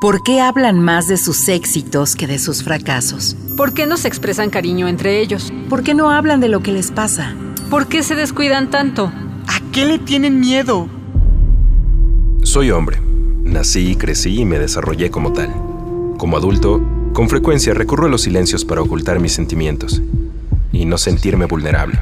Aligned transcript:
¿Por 0.00 0.22
qué 0.22 0.40
hablan 0.40 0.80
más 0.80 1.08
de 1.08 1.18
sus 1.18 1.46
éxitos 1.50 2.16
que 2.16 2.26
de 2.26 2.38
sus 2.38 2.62
fracasos? 2.64 3.36
¿Por 3.54 3.74
qué 3.74 3.84
no 3.84 3.98
se 3.98 4.08
expresan 4.08 4.48
cariño 4.48 4.88
entre 4.88 5.20
ellos? 5.20 5.52
¿Por 5.68 5.82
qué 5.82 5.92
no 5.92 6.08
hablan 6.10 6.40
de 6.40 6.48
lo 6.48 6.62
que 6.62 6.72
les 6.72 6.90
pasa? 6.90 7.34
¿Por 7.68 7.86
qué 7.86 8.02
se 8.02 8.14
descuidan 8.14 8.70
tanto? 8.70 9.12
¿A 9.46 9.60
qué 9.72 9.84
le 9.84 9.98
tienen 9.98 10.40
miedo? 10.40 10.88
Soy 12.42 12.70
hombre. 12.70 12.98
Nací, 13.44 13.94
crecí 13.94 14.40
y 14.40 14.46
me 14.46 14.58
desarrollé 14.58 15.10
como 15.10 15.34
tal. 15.34 15.52
Como 16.16 16.38
adulto, 16.38 16.80
con 17.12 17.28
frecuencia 17.28 17.74
recurro 17.74 18.06
a 18.06 18.10
los 18.10 18.22
silencios 18.22 18.64
para 18.64 18.80
ocultar 18.80 19.20
mis 19.20 19.34
sentimientos 19.34 20.00
y 20.72 20.86
no 20.86 20.96
sentirme 20.96 21.44
vulnerable. 21.44 22.00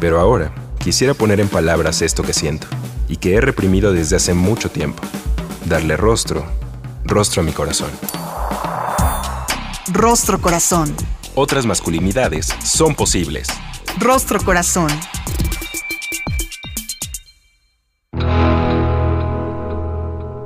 Pero 0.00 0.18
ahora 0.18 0.54
quisiera 0.78 1.12
poner 1.12 1.38
en 1.38 1.48
palabras 1.48 2.00
esto 2.00 2.22
que 2.22 2.32
siento 2.32 2.66
y 3.08 3.18
que 3.18 3.34
he 3.34 3.42
reprimido 3.42 3.92
desde 3.92 4.16
hace 4.16 4.32
mucho 4.32 4.70
tiempo 4.70 5.02
darle 5.66 5.96
rostro, 5.96 6.44
rostro 7.04 7.42
a 7.42 7.44
mi 7.44 7.52
corazón. 7.52 7.90
Rostro 9.92 10.40
corazón. 10.40 10.94
Otras 11.34 11.66
masculinidades 11.66 12.46
son 12.64 12.94
posibles. 12.94 13.48
Rostro 13.98 14.40
corazón. 14.40 14.90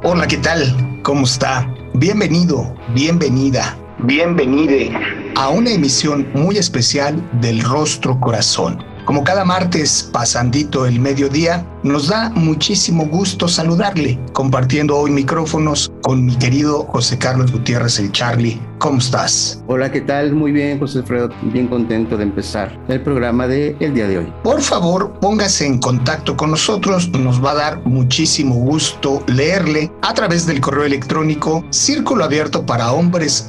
Hola, 0.03 0.27
¿qué 0.29 0.37
tal? 0.39 1.01
¿Cómo 1.03 1.25
está? 1.25 1.67
Bienvenido, 1.95 2.75
bienvenida, 2.95 3.77
bienvenide 4.01 4.93
a 5.37 5.49
una 5.49 5.71
emisión 5.71 6.29
muy 6.35 6.59
especial 6.59 7.23
del 7.41 7.63
Rostro 7.63 8.19
Corazón 8.21 8.94
como 9.15 9.23
cada 9.23 9.45
martes, 9.45 10.11
pasandito 10.11 10.87
el 10.87 10.99
mediodía, 10.99 11.65
nos 11.85 12.09
da 12.09 12.31
muchísimo 12.31 13.07
gusto 13.07 13.47
saludarle, 13.47 14.19
compartiendo 14.33 14.97
hoy 14.97 15.13
micrófonos 15.13 15.93
con 16.03 16.27
mi 16.27 16.35
querido 16.35 16.83
José 16.87 17.17
Carlos 17.17 17.53
Gutiérrez 17.53 18.01
el 18.01 18.11
Charlie. 18.11 18.61
¿Cómo 18.79 18.99
estás? 18.99 19.63
Hola, 19.69 19.93
¿qué 19.93 20.01
tal? 20.01 20.33
Muy 20.33 20.51
bien, 20.51 20.81
José 20.81 20.99
Alfredo. 20.99 21.29
Bien 21.43 21.69
contento 21.69 22.17
de 22.17 22.25
empezar 22.25 22.77
el 22.89 23.03
programa 23.03 23.47
de 23.47 23.77
el 23.79 23.95
día 23.95 24.09
de 24.09 24.19
hoy. 24.19 24.33
Por 24.43 24.61
favor, 24.61 25.13
póngase 25.21 25.65
en 25.65 25.79
contacto 25.79 26.37
con 26.37 26.51
nosotros. 26.51 27.09
Nos 27.11 27.43
va 27.43 27.53
a 27.53 27.55
dar 27.55 27.87
muchísimo 27.87 28.57
gusto 28.57 29.23
leerle 29.29 29.93
a 30.03 30.13
través 30.13 30.45
del 30.45 30.61
correo 30.61 30.87
electrónico 30.87 31.65
círculo 31.71 32.25
abierto 32.25 32.67
para 32.67 32.91
hombres 32.91 33.47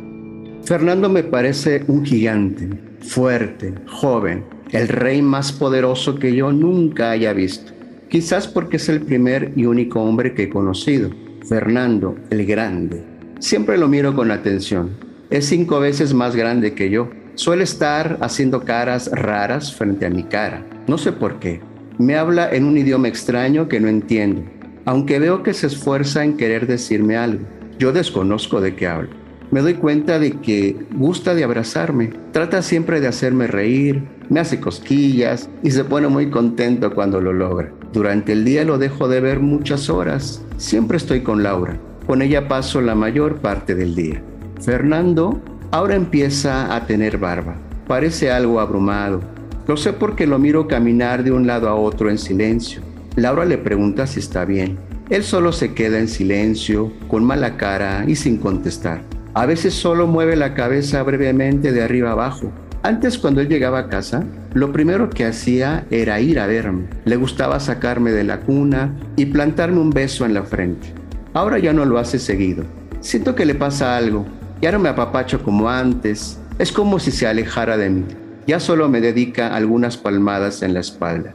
Fernando 0.63 1.09
me 1.09 1.23
parece 1.23 1.83
un 1.87 2.05
gigante, 2.05 2.69
fuerte, 3.01 3.73
joven, 3.87 4.45
el 4.71 4.87
rey 4.87 5.21
más 5.21 5.51
poderoso 5.51 6.15
que 6.15 6.33
yo 6.33 6.53
nunca 6.53 7.11
haya 7.11 7.33
visto. 7.33 7.73
Quizás 8.09 8.47
porque 8.47 8.77
es 8.77 8.87
el 8.87 9.01
primer 9.01 9.51
y 9.55 9.65
único 9.65 10.01
hombre 10.01 10.33
que 10.33 10.43
he 10.43 10.49
conocido, 10.49 11.09
Fernando 11.47 12.15
el 12.29 12.45
Grande 12.45 13.12
Siempre 13.39 13.77
lo 13.77 13.87
miro 13.87 14.15
con 14.15 14.31
atención. 14.31 14.91
Es 15.29 15.45
cinco 15.45 15.79
veces 15.79 16.13
más 16.13 16.35
grande 16.35 16.73
que 16.73 16.89
yo. 16.89 17.09
Suele 17.35 17.63
estar 17.63 18.17
haciendo 18.21 18.63
caras 18.63 19.09
raras 19.11 19.73
frente 19.73 20.05
a 20.05 20.09
mi 20.09 20.23
cara. 20.23 20.65
No 20.87 20.97
sé 20.97 21.11
por 21.11 21.39
qué. 21.39 21.61
Me 21.97 22.15
habla 22.15 22.49
en 22.51 22.65
un 22.65 22.77
idioma 22.77 23.07
extraño 23.07 23.67
que 23.67 23.79
no 23.79 23.87
entiendo, 23.87 24.43
aunque 24.85 25.19
veo 25.19 25.43
que 25.43 25.53
se 25.53 25.67
esfuerza 25.67 26.23
en 26.23 26.37
querer 26.37 26.67
decirme 26.67 27.17
algo. 27.17 27.45
Yo 27.79 27.91
desconozco 27.91 28.61
de 28.61 28.75
qué 28.75 28.87
habla. 28.87 29.09
Me 29.51 29.61
doy 29.61 29.75
cuenta 29.75 30.17
de 30.17 30.31
que 30.31 30.75
gusta 30.95 31.35
de 31.35 31.43
abrazarme. 31.43 32.11
Trata 32.31 32.63
siempre 32.63 32.99
de 32.99 33.07
hacerme 33.07 33.45
reír, 33.45 34.03
me 34.29 34.39
hace 34.39 34.59
cosquillas 34.59 35.49
y 35.61 35.69
se 35.69 35.83
pone 35.83 36.07
muy 36.07 36.31
contento 36.31 36.95
cuando 36.95 37.21
lo 37.21 37.33
logra. 37.33 37.71
Durante 37.93 38.31
el 38.31 38.45
día 38.45 38.63
lo 38.63 38.79
dejo 38.79 39.07
de 39.07 39.21
ver 39.21 39.39
muchas 39.39 39.89
horas. 39.91 40.43
Siempre 40.57 40.97
estoy 40.97 41.21
con 41.21 41.43
Laura. 41.43 41.79
Con 42.07 42.21
ella 42.21 42.47
paso 42.47 42.81
la 42.81 42.95
mayor 42.95 43.37
parte 43.37 43.75
del 43.75 43.95
día. 43.95 44.21
Fernando 44.61 45.41
ahora 45.71 45.95
empieza 45.95 46.75
a 46.75 46.85
tener 46.85 47.17
barba. 47.17 47.55
Parece 47.87 48.31
algo 48.31 48.59
abrumado. 48.59 49.21
Lo 49.67 49.77
sé 49.77 49.93
porque 49.93 50.27
lo 50.27 50.37
miro 50.37 50.67
caminar 50.67 51.23
de 51.23 51.31
un 51.31 51.47
lado 51.47 51.69
a 51.69 51.75
otro 51.75 52.09
en 52.09 52.17
silencio. 52.17 52.81
Laura 53.15 53.45
le 53.45 53.57
pregunta 53.57 54.05
si 54.05 54.19
está 54.19 54.43
bien. 54.43 54.77
Él 55.09 55.23
solo 55.23 55.51
se 55.51 55.73
queda 55.73 55.99
en 55.99 56.07
silencio, 56.07 56.91
con 57.07 57.23
mala 57.23 57.55
cara 57.57 58.03
y 58.07 58.15
sin 58.15 58.37
contestar. 58.37 59.01
A 59.33 59.45
veces 59.45 59.73
solo 59.73 60.05
mueve 60.05 60.35
la 60.35 60.53
cabeza 60.53 61.01
brevemente 61.03 61.71
de 61.71 61.83
arriba 61.83 62.11
abajo. 62.11 62.51
Antes 62.83 63.17
cuando 63.17 63.39
él 63.39 63.47
llegaba 63.47 63.79
a 63.79 63.87
casa, 63.87 64.25
lo 64.53 64.73
primero 64.73 65.09
que 65.09 65.25
hacía 65.25 65.85
era 65.89 66.19
ir 66.19 66.39
a 66.39 66.47
verme. 66.47 66.87
Le 67.05 67.15
gustaba 67.15 67.59
sacarme 67.59 68.11
de 68.11 68.25
la 68.25 68.41
cuna 68.41 68.93
y 69.15 69.27
plantarme 69.27 69.79
un 69.79 69.89
beso 69.89 70.25
en 70.25 70.33
la 70.33 70.43
frente. 70.43 70.93
Ahora 71.33 71.57
ya 71.57 71.73
no 71.73 71.83
lo 71.83 71.97
hace 71.97 72.19
seguido. 72.19 72.63
Siento 72.99 73.33
que 73.33 73.45
le 73.45 73.55
pasa 73.55 73.97
algo. 73.97 74.25
Ya 74.61 74.71
no 74.71 74.77
me 74.77 74.89
apapacho 74.89 75.41
como 75.41 75.67
antes. 75.67 76.39
Es 76.59 76.71
como 76.71 76.99
si 76.99 77.09
se 77.09 77.25
alejara 77.25 77.75
de 77.75 77.89
mí. 77.89 78.05
Ya 78.45 78.59
solo 78.59 78.87
me 78.87 79.01
dedica 79.01 79.55
algunas 79.55 79.97
palmadas 79.97 80.61
en 80.61 80.75
la 80.75 80.81
espalda. 80.81 81.33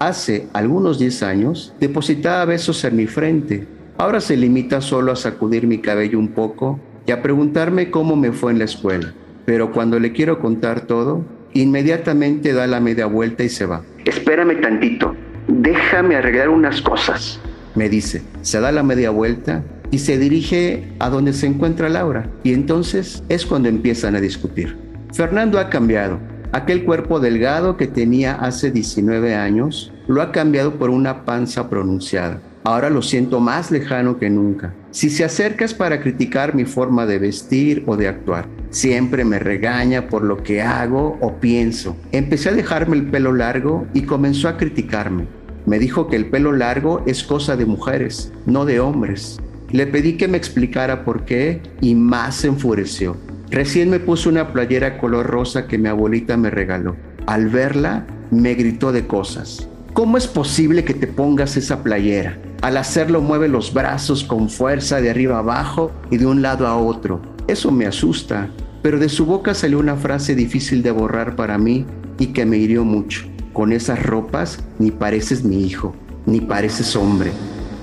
Hace 0.00 0.48
algunos 0.52 0.98
10 0.98 1.22
años 1.22 1.74
depositaba 1.78 2.44
besos 2.44 2.82
en 2.84 2.96
mi 2.96 3.06
frente. 3.06 3.68
Ahora 3.98 4.20
se 4.20 4.36
limita 4.36 4.80
solo 4.80 5.12
a 5.12 5.16
sacudir 5.16 5.66
mi 5.68 5.78
cabello 5.78 6.18
un 6.18 6.28
poco 6.28 6.80
y 7.06 7.12
a 7.12 7.22
preguntarme 7.22 7.90
cómo 7.90 8.16
me 8.16 8.32
fue 8.32 8.50
en 8.50 8.58
la 8.58 8.64
escuela. 8.64 9.14
Pero 9.44 9.70
cuando 9.70 10.00
le 10.00 10.12
quiero 10.12 10.40
contar 10.40 10.82
todo, 10.82 11.24
inmediatamente 11.54 12.52
da 12.52 12.66
la 12.66 12.80
media 12.80 13.06
vuelta 13.06 13.44
y 13.44 13.48
se 13.48 13.64
va. 13.64 13.82
Espérame 14.04 14.60
tantito. 14.60 15.14
Déjame 15.46 16.16
arreglar 16.16 16.48
unas 16.48 16.82
cosas 16.82 17.40
me 17.76 17.88
dice. 17.88 18.22
Se 18.42 18.60
da 18.60 18.72
la 18.72 18.82
media 18.82 19.10
vuelta 19.10 19.62
y 19.90 19.98
se 19.98 20.18
dirige 20.18 20.88
a 20.98 21.08
donde 21.10 21.32
se 21.32 21.46
encuentra 21.46 21.88
Laura. 21.88 22.28
Y 22.42 22.52
entonces 22.52 23.22
es 23.28 23.46
cuando 23.46 23.68
empiezan 23.68 24.16
a 24.16 24.20
discutir. 24.20 24.76
Fernando 25.12 25.58
ha 25.58 25.70
cambiado. 25.70 26.18
Aquel 26.52 26.84
cuerpo 26.84 27.20
delgado 27.20 27.76
que 27.76 27.86
tenía 27.86 28.34
hace 28.34 28.70
19 28.70 29.34
años 29.34 29.92
lo 30.08 30.22
ha 30.22 30.32
cambiado 30.32 30.74
por 30.74 30.90
una 30.90 31.24
panza 31.24 31.68
pronunciada. 31.68 32.40
Ahora 32.64 32.90
lo 32.90 33.00
siento 33.00 33.38
más 33.38 33.70
lejano 33.70 34.18
que 34.18 34.28
nunca. 34.28 34.74
Si 34.90 35.08
se 35.08 35.24
acerca 35.24 35.64
es 35.64 35.72
para 35.72 36.00
criticar 36.00 36.54
mi 36.54 36.64
forma 36.64 37.06
de 37.06 37.18
vestir 37.18 37.84
o 37.86 37.96
de 37.96 38.08
actuar. 38.08 38.48
Siempre 38.70 39.24
me 39.24 39.38
regaña 39.38 40.08
por 40.08 40.24
lo 40.24 40.42
que 40.42 40.62
hago 40.62 41.16
o 41.20 41.34
pienso. 41.34 41.96
Empecé 42.10 42.48
a 42.48 42.54
dejarme 42.54 42.96
el 42.96 43.06
pelo 43.06 43.32
largo 43.32 43.86
y 43.94 44.02
comenzó 44.02 44.48
a 44.48 44.56
criticarme. 44.56 45.28
Me 45.66 45.80
dijo 45.80 46.06
que 46.06 46.16
el 46.16 46.30
pelo 46.30 46.52
largo 46.52 47.02
es 47.06 47.24
cosa 47.24 47.56
de 47.56 47.66
mujeres, 47.66 48.32
no 48.46 48.64
de 48.64 48.78
hombres. 48.78 49.38
Le 49.70 49.88
pedí 49.88 50.16
que 50.16 50.28
me 50.28 50.36
explicara 50.36 51.04
por 51.04 51.24
qué 51.24 51.60
y 51.80 51.96
más 51.96 52.36
se 52.36 52.46
enfureció. 52.46 53.16
Recién 53.50 53.90
me 53.90 53.98
puso 53.98 54.28
una 54.28 54.52
playera 54.52 54.98
color 54.98 55.26
rosa 55.26 55.66
que 55.66 55.76
mi 55.76 55.88
abuelita 55.88 56.36
me 56.36 56.50
regaló. 56.50 56.96
Al 57.26 57.48
verla, 57.48 58.06
me 58.30 58.54
gritó 58.54 58.92
de 58.92 59.08
cosas. 59.08 59.68
¿Cómo 59.92 60.16
es 60.16 60.28
posible 60.28 60.84
que 60.84 60.94
te 60.94 61.08
pongas 61.08 61.56
esa 61.56 61.82
playera? 61.82 62.38
Al 62.62 62.76
hacerlo 62.76 63.20
mueve 63.20 63.48
los 63.48 63.72
brazos 63.72 64.22
con 64.22 64.48
fuerza 64.48 65.00
de 65.00 65.10
arriba 65.10 65.38
abajo 65.38 65.90
y 66.10 66.18
de 66.18 66.26
un 66.26 66.42
lado 66.42 66.66
a 66.66 66.76
otro. 66.76 67.20
Eso 67.48 67.72
me 67.72 67.86
asusta, 67.86 68.50
pero 68.82 68.98
de 68.98 69.08
su 69.08 69.26
boca 69.26 69.54
salió 69.54 69.80
una 69.80 69.96
frase 69.96 70.36
difícil 70.36 70.82
de 70.82 70.92
borrar 70.92 71.34
para 71.34 71.58
mí 71.58 71.86
y 72.18 72.28
que 72.28 72.46
me 72.46 72.56
hirió 72.56 72.84
mucho. 72.84 73.26
Con 73.56 73.72
esas 73.72 74.02
ropas 74.04 74.62
ni 74.78 74.90
pareces 74.90 75.42
mi 75.42 75.64
hijo, 75.64 75.94
ni 76.26 76.42
pareces 76.42 76.94
hombre. 76.94 77.32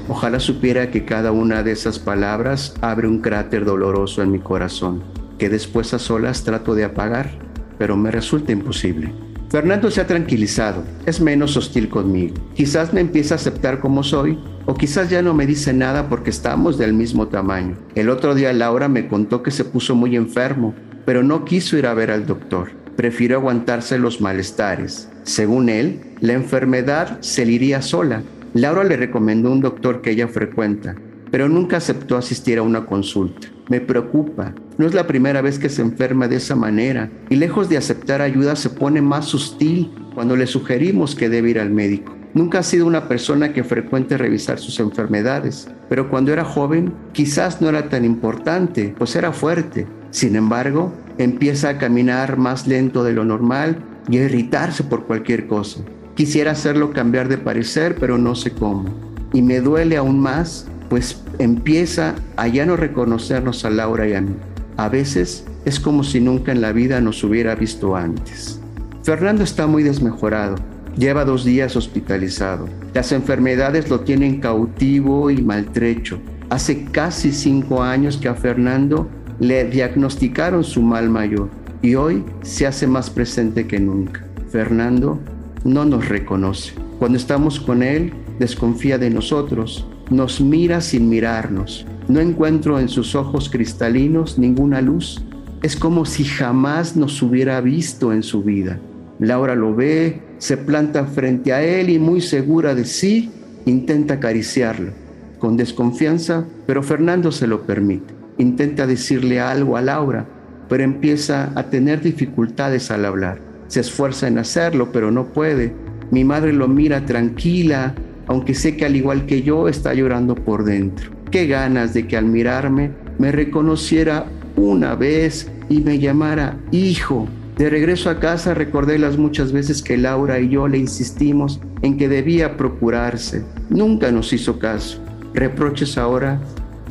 Ojalá 0.08 0.40
supiera 0.40 0.92
que 0.92 1.04
cada 1.04 1.32
una 1.32 1.64
de 1.64 1.72
esas 1.72 1.98
palabras 1.98 2.76
abre 2.82 3.08
un 3.08 3.22
cráter 3.22 3.66
doloroso 3.66 4.22
en 4.22 4.32
mi 4.32 4.38
corazón, 4.38 5.02
que 5.40 5.50
después 5.50 5.96
a 5.96 5.98
solas 5.98 6.44
trato 6.44 6.76
de 6.76 6.84
apagar, 6.84 7.32
pero 7.80 7.98
me 7.98 8.12
resulta 8.12 8.52
imposible. 8.52 9.12
Fernando 9.50 9.90
se 9.90 10.02
ha 10.02 10.06
tranquilizado, 10.06 10.84
es 11.08 11.20
menos 11.20 11.58
hostil 11.58 11.90
conmigo. 11.90 12.36
Quizás 12.54 12.94
me 12.94 13.02
empieza 13.02 13.34
a 13.34 13.38
aceptar 13.38 13.80
como 13.80 14.04
soy, 14.04 14.38
o 14.68 14.76
quizás 14.76 15.10
ya 15.10 15.24
no 15.24 15.34
me 15.34 15.48
dice 15.48 15.74
nada 15.74 16.08
porque 16.08 16.30
estamos 16.30 16.78
del 16.78 16.94
mismo 16.94 17.30
tamaño. 17.30 17.78
El 17.96 18.10
otro 18.10 18.36
día 18.36 18.54
Laura 18.54 18.90
me 18.90 19.08
contó 19.08 19.42
que 19.42 19.50
se 19.50 19.66
puso 19.66 19.96
muy 19.96 20.16
enfermo, 20.16 20.76
pero 21.04 21.24
no 21.24 21.46
quiso 21.46 21.80
ir 21.80 21.88
a 21.88 21.96
ver 21.96 22.12
al 22.12 22.28
doctor 22.28 22.83
prefirió 22.96 23.38
aguantarse 23.38 23.98
los 23.98 24.22
malestares. 24.22 25.10
Según 25.24 25.70
él, 25.70 26.02
la 26.20 26.34
enfermedad 26.34 27.20
se 27.22 27.46
le 27.46 27.54
iría 27.54 27.82
sola. 27.82 28.24
Laura 28.54 28.84
le 28.84 28.98
recomendó 28.98 29.52
un 29.52 29.62
doctor 29.62 30.02
que 30.02 30.12
ella 30.12 30.28
frecuenta, 30.28 30.96
pero 31.32 31.50
nunca 31.50 31.78
aceptó 31.78 32.18
asistir 32.18 32.60
a 32.60 32.64
una 32.64 32.86
consulta. 32.86 33.48
Me 33.70 33.82
preocupa. 33.82 34.54
No 34.78 34.86
es 34.86 34.94
la 34.94 35.08
primera 35.08 35.42
vez 35.42 35.58
que 35.58 35.70
se 35.70 35.82
enferma 35.82 36.28
de 36.28 36.36
esa 36.36 36.56
manera 36.56 37.10
y 37.30 37.36
lejos 37.36 37.70
de 37.70 37.78
aceptar 37.78 38.22
ayuda 38.22 38.56
se 38.56 38.70
pone 38.70 39.02
más 39.02 39.34
hostil 39.34 39.92
cuando 40.14 40.36
le 40.36 40.48
sugerimos 40.48 41.16
que 41.16 41.30
debe 41.30 41.52
ir 41.52 41.60
al 41.60 41.70
médico. 41.70 42.16
Nunca 42.34 42.60
ha 42.60 42.64
sido 42.64 42.88
una 42.88 43.08
persona 43.08 43.54
que 43.54 43.64
frecuente 43.64 44.18
revisar 44.18 44.58
sus 44.58 44.80
enfermedades, 44.80 45.70
pero 45.88 46.10
cuando 46.10 46.34
era 46.34 46.44
joven 46.44 46.94
quizás 47.14 47.62
no 47.62 47.70
era 47.70 47.90
tan 47.90 48.04
importante, 48.06 48.96
pues 48.98 49.16
era 49.16 49.32
fuerte. 49.32 49.88
Sin 50.14 50.36
embargo, 50.36 50.94
empieza 51.18 51.70
a 51.70 51.78
caminar 51.80 52.38
más 52.38 52.68
lento 52.68 53.04
de 53.04 53.14
lo 53.14 53.26
normal 53.26 53.78
y 54.08 54.20
a 54.20 54.26
irritarse 54.26 54.84
por 54.84 55.06
cualquier 55.08 55.48
cosa. 55.48 55.82
Quisiera 56.14 56.52
hacerlo 56.52 56.92
cambiar 56.92 57.30
de 57.30 57.40
parecer, 57.40 57.96
pero 58.00 58.20
no 58.20 58.36
sé 58.36 58.52
cómo. 58.52 58.86
Y 59.34 59.42
me 59.42 59.60
duele 59.60 59.98
aún 59.98 60.20
más, 60.20 60.68
pues 60.88 61.20
empieza 61.40 62.14
a 62.38 62.48
ya 62.48 62.64
no 62.68 62.78
reconocernos 62.78 63.66
a 63.66 63.72
Laura 63.72 64.08
y 64.08 64.14
a 64.14 64.22
mí. 64.22 64.36
A 64.78 64.88
veces 64.88 65.46
es 65.66 65.80
como 65.80 66.04
si 66.04 66.22
nunca 66.22 66.52
en 66.52 66.62
la 66.62 66.74
vida 66.74 67.02
nos 67.02 67.24
hubiera 67.24 67.56
visto 67.56 67.96
antes. 67.96 68.60
Fernando 69.02 69.44
está 69.44 69.66
muy 69.66 69.82
desmejorado 69.82 70.56
Lleva 70.98 71.26
dos 71.26 71.44
días 71.44 71.76
hospitalizado. 71.76 72.70
Las 72.94 73.12
enfermedades 73.12 73.90
lo 73.90 74.02
tienen 74.02 74.40
cautivo 74.40 75.32
y 75.32 75.42
maltrecho. 75.42 76.20
Hace 76.52 76.86
casi 76.86 77.32
cinco 77.32 77.82
años 77.82 78.18
que 78.18 78.28
a 78.28 78.36
Fernando 78.36 79.10
le 79.40 79.66
diagnosticaron 79.66 80.64
su 80.64 80.82
mal 80.82 81.10
mayor 81.10 81.50
y 81.82 81.96
hoy 81.96 82.24
se 82.42 82.66
hace 82.66 82.88
más 82.88 83.10
presente 83.10 83.68
que 83.68 83.80
nunca. 83.80 84.26
Fernando 84.50 85.20
no 85.64 85.86
nos 85.86 86.08
reconoce. 86.10 86.74
Cuando 87.00 87.18
estamos 87.18 87.60
con 87.60 87.84
él, 87.84 88.14
desconfía 88.40 88.98
de 88.98 89.10
nosotros, 89.10 89.88
nos 90.10 90.42
mira 90.42 90.82
sin 90.82 91.10
mirarnos. 91.10 91.86
No 92.08 92.20
encuentro 92.20 92.80
en 92.80 92.90
sus 92.90 93.16
ojos 93.16 93.50
cristalinos 93.50 94.38
ninguna 94.38 94.82
luz. 94.82 95.24
Es 95.62 95.76
como 95.76 96.06
si 96.06 96.24
jamás 96.24 96.96
nos 96.96 97.22
hubiera 97.22 97.60
visto 97.62 98.14
en 98.14 98.24
su 98.24 98.44
vida. 98.44 98.80
Laura 99.20 99.56
lo 99.56 99.74
ve, 99.74 100.22
se 100.38 100.58
planta 100.58 101.06
frente 101.06 101.54
a 101.54 101.64
él 101.64 101.90
y 101.90 102.00
muy 102.00 102.20
segura 102.20 102.76
de 102.76 102.86
sí, 102.86 103.32
intenta 103.66 104.16
acariciarlo. 104.16 104.92
Con 105.40 105.56
desconfianza, 105.56 106.46
pero 106.66 106.84
Fernando 106.84 107.32
se 107.32 107.48
lo 107.48 107.64
permite. 107.64 108.23
Intenta 108.38 108.88
decirle 108.88 109.40
algo 109.40 109.78
a 109.78 109.82
Laura, 109.82 110.26
pero 110.70 110.84
empieza 110.84 111.52
a 111.56 111.70
tener 111.70 112.02
dificultades 112.02 112.90
al 112.92 113.06
hablar. 113.06 113.40
Se 113.68 113.80
esfuerza 113.80 114.28
en 114.28 114.38
hacerlo, 114.38 114.92
pero 114.92 115.12
no 115.12 115.26
puede. 115.26 115.74
Mi 116.12 116.24
madre 116.24 116.54
lo 116.54 116.68
mira 116.68 117.06
tranquila, 117.06 117.96
aunque 118.28 118.54
sé 118.54 118.78
que 118.78 118.86
al 118.86 118.96
igual 118.96 119.26
que 119.26 119.42
yo 119.42 119.68
está 119.68 119.94
llorando 119.94 120.36
por 120.36 120.64
dentro. 120.64 121.12
Qué 121.32 121.48
ganas 121.48 121.94
de 121.94 122.08
que 122.08 122.18
al 122.18 122.26
mirarme 122.26 122.92
me 123.20 123.32
reconociera 123.32 124.26
una 124.56 124.96
vez 124.96 125.52
y 125.70 125.82
me 125.82 126.00
llamara 126.00 126.58
hijo. 126.72 127.28
De 127.58 127.70
regreso 127.70 128.10
a 128.10 128.20
casa 128.20 128.54
recordé 128.54 128.98
las 128.98 129.18
muchas 129.18 129.52
veces 129.52 129.82
que 129.84 129.98
Laura 129.98 130.40
y 130.40 130.50
yo 130.50 130.68
le 130.68 130.80
insistimos 130.80 131.62
en 131.84 131.98
que 131.98 132.10
debía 132.10 132.58
procurarse. 132.58 133.44
Nunca 133.70 134.12
nos 134.12 134.34
hizo 134.34 134.58
caso. 134.58 135.00
Reproches 135.34 135.98
ahora 135.98 136.40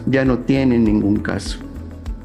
ya 0.07 0.25
no 0.25 0.39
tienen 0.39 0.85
ningún 0.85 1.17
caso. 1.17 1.59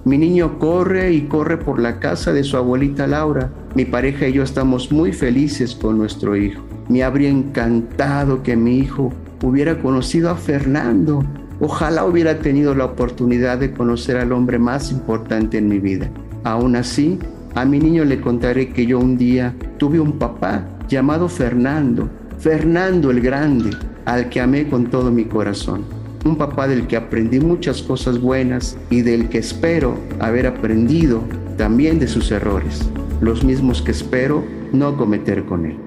Mi 0.06 0.18
niño 0.18 0.58
corre 0.58 1.12
y 1.12 1.24
corre 1.24 1.58
por 1.58 1.80
la 1.80 2.00
casa 2.00 2.32
de 2.32 2.44
su 2.44 2.56
abuelita 2.56 3.08
Laura. 3.08 3.52
Mi 3.76 3.84
pareja 3.84 4.28
y 4.28 4.34
yo 4.34 4.44
estamos 4.44 4.92
muy 4.92 5.12
felices 5.12 5.76
con 5.76 5.98
nuestro 5.98 6.38
hijo. 6.38 6.64
Me 6.88 7.04
habría 7.04 7.30
encantado 7.30 8.42
que 8.42 8.56
mi 8.56 8.78
hijo 8.78 9.12
hubiera 9.44 9.80
conocido 9.80 10.30
a 10.30 10.36
Fernando. 10.36 11.26
Ojalá 11.60 12.06
hubiera 12.06 12.40
tenido 12.40 12.74
la 12.74 12.86
oportunidad 12.86 13.58
de 13.58 13.74
conocer 13.74 14.16
al 14.16 14.32
hombre 14.32 14.60
más 14.60 14.92
importante 14.92 15.58
en 15.58 15.68
mi 15.68 15.80
vida. 15.80 16.10
Aún 16.46 16.78
así, 16.78 17.20
a 17.56 17.66
mi 17.66 17.80
niño 17.80 18.06
le 18.06 18.22
contaré 18.22 18.70
que 18.70 18.86
yo 18.86 19.00
un 19.00 19.18
día 19.18 19.54
tuve 19.78 20.00
un 20.00 20.14
papá 20.14 20.64
llamado 20.88 21.28
Fernando, 21.28 22.08
Fernando 22.40 23.12
el 23.12 23.20
Grande, 23.20 23.72
al 24.06 24.30
que 24.30 24.40
amé 24.40 24.70
con 24.70 24.86
todo 24.86 25.12
mi 25.12 25.26
corazón. 25.26 25.97
Un 26.28 26.36
papá 26.36 26.68
del 26.68 26.88
que 26.88 26.98
aprendí 26.98 27.40
muchas 27.40 27.82
cosas 27.82 28.20
buenas 28.20 28.78
y 28.90 29.02
del 29.02 29.30
que 29.30 29.38
espero 29.38 29.98
haber 30.20 30.46
aprendido 30.46 31.24
también 31.58 32.00
de 32.00 32.10
sus 32.10 32.32
errores, 32.32 32.82
los 33.22 33.46
mismos 33.46 33.82
que 33.82 33.92
espero 33.92 34.44
no 34.74 34.98
cometer 34.98 35.46
con 35.46 35.66
él. 35.66 35.78